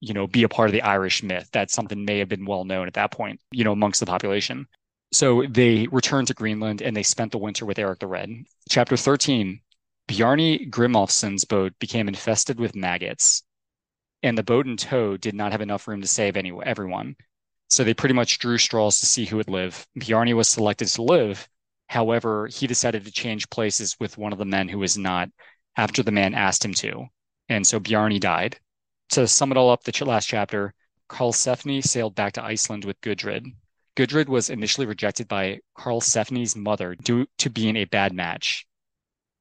you 0.00 0.14
know, 0.14 0.26
be 0.26 0.42
a 0.42 0.48
part 0.48 0.68
of 0.68 0.72
the 0.72 0.82
Irish 0.82 1.22
myth. 1.22 1.48
That 1.52 1.70
something 1.70 2.04
may 2.04 2.18
have 2.18 2.28
been 2.28 2.46
well 2.46 2.64
known 2.64 2.86
at 2.86 2.94
that 2.94 3.12
point, 3.12 3.40
you 3.52 3.62
know, 3.62 3.72
amongst 3.72 4.00
the 4.00 4.06
population. 4.06 4.66
So 5.12 5.44
they 5.48 5.86
returned 5.92 6.28
to 6.28 6.34
Greenland 6.34 6.82
and 6.82 6.96
they 6.96 7.04
spent 7.04 7.30
the 7.30 7.38
winter 7.38 7.66
with 7.66 7.78
Eric 7.78 8.00
the 8.00 8.06
Red. 8.08 8.30
Chapter 8.68 8.96
13 8.96 9.60
Bjarni 10.08 10.68
Grimolfsson's 10.68 11.44
boat 11.44 11.72
became 11.78 12.08
infested 12.08 12.58
with 12.58 12.74
maggots 12.74 13.42
and 14.24 14.38
the 14.38 14.42
boat 14.42 14.66
in 14.66 14.74
tow 14.74 15.18
did 15.18 15.34
not 15.34 15.52
have 15.52 15.60
enough 15.60 15.86
room 15.86 16.00
to 16.00 16.08
save 16.08 16.34
any 16.34 16.50
everyone. 16.64 17.14
So 17.68 17.84
they 17.84 17.92
pretty 17.92 18.14
much 18.14 18.38
drew 18.38 18.56
straws 18.56 18.98
to 19.00 19.06
see 19.06 19.26
who 19.26 19.36
would 19.36 19.50
live. 19.50 19.86
Bjarni 19.98 20.34
was 20.34 20.48
selected 20.48 20.88
to 20.88 21.02
live. 21.02 21.46
However, 21.88 22.46
he 22.46 22.66
decided 22.66 23.04
to 23.04 23.12
change 23.12 23.50
places 23.50 24.00
with 24.00 24.16
one 24.16 24.32
of 24.32 24.38
the 24.38 24.46
men 24.46 24.70
who 24.70 24.78
was 24.78 24.96
not 24.96 25.28
after 25.76 26.02
the 26.02 26.10
man 26.10 26.32
asked 26.32 26.64
him 26.64 26.72
to. 26.72 27.04
And 27.50 27.66
so 27.66 27.78
Bjarni 27.78 28.18
died. 28.18 28.58
To 29.10 29.28
sum 29.28 29.50
it 29.50 29.58
all 29.58 29.68
up, 29.68 29.84
the 29.84 30.04
last 30.06 30.26
chapter, 30.26 30.72
Karlsefni 31.10 31.84
sailed 31.84 32.14
back 32.14 32.32
to 32.32 32.42
Iceland 32.42 32.86
with 32.86 33.02
Gudrid. 33.02 33.44
Gudrid 33.94 34.30
was 34.30 34.48
initially 34.48 34.86
rejected 34.86 35.28
by 35.28 35.60
Karlsefni's 35.76 36.56
mother 36.56 36.94
due 36.94 37.26
to 37.38 37.50
being 37.50 37.76
a 37.76 37.84
bad 37.84 38.14
match. 38.14 38.66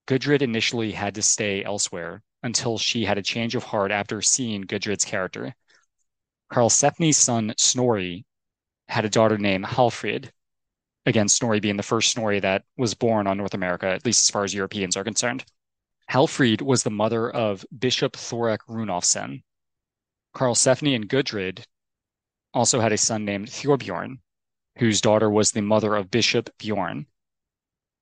Gudrid 0.08 0.41
initially 0.41 0.91
had 0.91 1.15
to 1.15 1.22
stay 1.22 1.63
elsewhere 1.63 2.22
until 2.43 2.77
she 2.77 3.06
had 3.06 3.17
a 3.17 3.23
change 3.23 3.56
of 3.56 3.63
heart 3.63 3.91
after 3.91 4.21
seeing 4.21 4.63
Gudrid's 4.63 5.06
character. 5.06 5.56
Karlsefni's 6.51 7.17
son 7.17 7.53
Snorri 7.58 8.25
had 8.88 9.06
a 9.06 9.10
daughter 9.10 9.38
named 9.38 9.65
Halfrid. 9.65 10.32
Again, 11.06 11.27
Snorri 11.27 11.60
being 11.60 11.77
the 11.77 11.84
first 11.84 12.12
Snorri 12.12 12.39
that 12.41 12.63
was 12.77 12.93
born 12.93 13.27
on 13.27 13.38
North 13.38 13.53
America, 13.53 13.88
at 13.88 14.06
least 14.06 14.27
as 14.27 14.29
far 14.29 14.43
as 14.43 14.53
Europeans 14.53 14.95
are 14.95 15.03
concerned. 15.03 15.45
Halfrid 16.08 16.62
was 16.62 16.84
the 16.84 16.91
mother 16.91 17.29
of 17.32 17.65
Bishop 17.77 18.13
Thorlak 18.13 18.60
Runolfsson. 18.67 19.41
Karlsefni 20.36 20.95
and 20.95 21.08
Gudrid 21.10 21.65
also 22.53 22.79
had 22.79 22.91
a 22.91 22.97
son 22.97 23.25
named 23.25 23.49
Thorbjorn, 23.49 24.19
whose 24.77 25.01
daughter 25.01 25.29
was 25.29 25.51
the 25.51 25.62
mother 25.62 25.95
of 25.95 26.12
Bishop 26.12 26.49
Bjorn. 26.58 27.08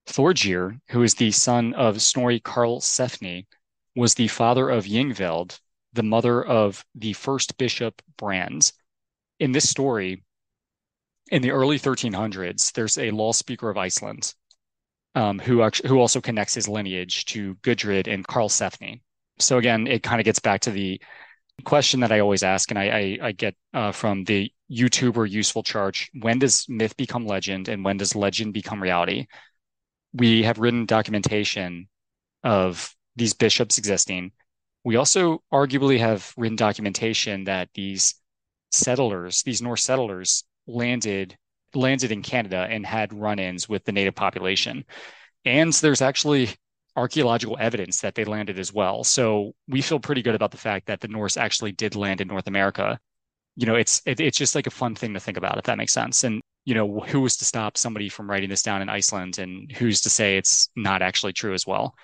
Thorgeir, 0.07 0.81
who 0.89 1.03
is 1.03 1.15
the 1.15 1.31
son 1.31 1.73
of 1.73 2.01
Snorri 2.01 2.39
Karlsefni, 2.39 3.45
was 3.95 4.13
the 4.13 4.27
father 4.27 4.69
of 4.69 4.85
Yngveld, 4.85 5.59
the 5.93 6.03
mother 6.03 6.43
of 6.43 6.85
the 6.95 7.13
first 7.13 7.57
bishop 7.57 8.01
Brand. 8.17 8.71
In 9.39 9.51
this 9.51 9.69
story, 9.69 10.23
in 11.31 11.41
the 11.41 11.51
early 11.51 11.79
1300s, 11.79 12.71
there's 12.73 12.97
a 12.97 13.11
law 13.11 13.31
speaker 13.31 13.69
of 13.69 13.77
Iceland 13.77 14.33
um, 15.15 15.39
who 15.39 15.61
actually, 15.61 15.89
who 15.89 15.99
also 15.99 16.21
connects 16.21 16.53
his 16.53 16.67
lineage 16.67 17.25
to 17.25 17.55
Gudrid 17.55 18.07
and 18.07 18.27
Karlsefni. 18.27 19.01
So 19.39 19.57
again, 19.57 19.87
it 19.87 20.03
kind 20.03 20.21
of 20.21 20.25
gets 20.25 20.39
back 20.39 20.61
to 20.61 20.71
the 20.71 21.01
question 21.63 21.99
that 21.99 22.11
I 22.11 22.19
always 22.19 22.43
ask, 22.43 22.71
and 22.71 22.79
I, 22.79 22.89
I, 22.89 23.17
I 23.27 23.31
get 23.31 23.55
uh, 23.73 23.91
from 23.91 24.23
the 24.23 24.51
YouTuber 24.71 25.29
Useful 25.29 25.63
Charts: 25.63 26.07
when 26.19 26.39
does 26.39 26.65
myth 26.69 26.95
become 26.97 27.25
legend, 27.25 27.67
and 27.67 27.83
when 27.83 27.97
does 27.97 28.15
legend 28.15 28.53
become 28.53 28.81
reality? 28.81 29.27
We 30.13 30.43
have 30.43 30.59
written 30.59 30.85
documentation 30.85 31.87
of 32.43 32.93
these 33.15 33.33
bishops 33.33 33.77
existing. 33.77 34.31
We 34.83 34.95
also 34.95 35.43
arguably 35.53 35.99
have 35.99 36.33
written 36.37 36.55
documentation 36.55 37.43
that 37.45 37.69
these 37.73 38.15
settlers, 38.71 39.43
these 39.43 39.61
Norse 39.61 39.83
settlers, 39.83 40.43
landed 40.67 41.35
landed 41.73 42.11
in 42.11 42.21
Canada 42.21 42.67
and 42.69 42.85
had 42.85 43.13
run-ins 43.13 43.69
with 43.69 43.85
the 43.85 43.91
native 43.93 44.15
population. 44.15 44.83
And 45.45 45.71
there's 45.73 46.01
actually 46.01 46.49
archaeological 46.95 47.57
evidence 47.59 48.01
that 48.01 48.15
they 48.15 48.25
landed 48.25 48.59
as 48.59 48.73
well. 48.73 49.03
So 49.03 49.53
we 49.67 49.81
feel 49.81 49.99
pretty 49.99 50.21
good 50.21 50.35
about 50.35 50.51
the 50.51 50.57
fact 50.57 50.87
that 50.87 50.99
the 50.99 51.07
Norse 51.07 51.37
actually 51.37 51.71
did 51.71 51.95
land 51.95 52.21
in 52.21 52.27
North 52.27 52.47
America. 52.47 52.99
You 53.55 53.65
know, 53.65 53.75
it's 53.75 54.01
it, 54.05 54.19
it's 54.19 54.37
just 54.37 54.55
like 54.55 54.67
a 54.67 54.71
fun 54.71 54.95
thing 54.95 55.13
to 55.13 55.19
think 55.19 55.37
about 55.37 55.57
if 55.57 55.65
that 55.65 55.77
makes 55.77 55.93
sense. 55.93 56.23
And 56.23 56.41
you 56.65 56.75
know, 56.75 56.99
who 56.99 57.21
was 57.21 57.37
to 57.37 57.45
stop 57.45 57.77
somebody 57.77 58.09
from 58.09 58.29
writing 58.29 58.49
this 58.49 58.61
down 58.61 58.81
in 58.81 58.89
Iceland 58.89 59.39
and 59.39 59.71
who's 59.71 60.01
to 60.01 60.09
say 60.09 60.37
it's 60.37 60.69
not 60.75 61.01
actually 61.01 61.33
true 61.33 61.53
as 61.53 61.65
well. 61.65 61.95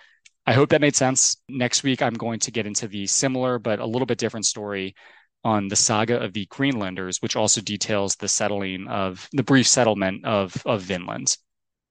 I 0.47 0.53
hope 0.53 0.69
that 0.69 0.79
made 0.79 0.95
sense. 0.95 1.35
Next 1.49 1.83
week, 1.83 2.01
I'm 2.01 2.13
going 2.13 2.39
to 2.39 2.51
get 2.51 2.65
into 2.65 2.87
the 2.87 3.05
similar 3.05 3.59
but 3.59 3.79
a 3.79 3.85
little 3.85 4.05
bit 4.05 4.17
different 4.17 4.45
story 4.45 4.95
on 5.43 5.67
the 5.67 5.75
saga 5.75 6.19
of 6.21 6.31
the 6.31 6.45
Greenlanders, 6.45 7.21
which 7.21 7.35
also 7.35 7.59
details 7.59 8.15
the 8.15 8.29
settling 8.29 8.87
of 8.87 9.27
the 9.33 9.43
brief 9.43 9.67
settlement 9.67 10.25
of, 10.25 10.55
of 10.65 10.81
Vinland. 10.81 11.37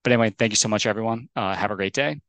But 0.02 0.14
anyway, 0.14 0.34
thank 0.38 0.52
you 0.52 0.56
so 0.56 0.70
much, 0.70 0.86
everyone. 0.86 1.28
Uh, 1.36 1.54
have 1.54 1.70
a 1.70 1.76
great 1.76 1.92
day. 1.92 2.20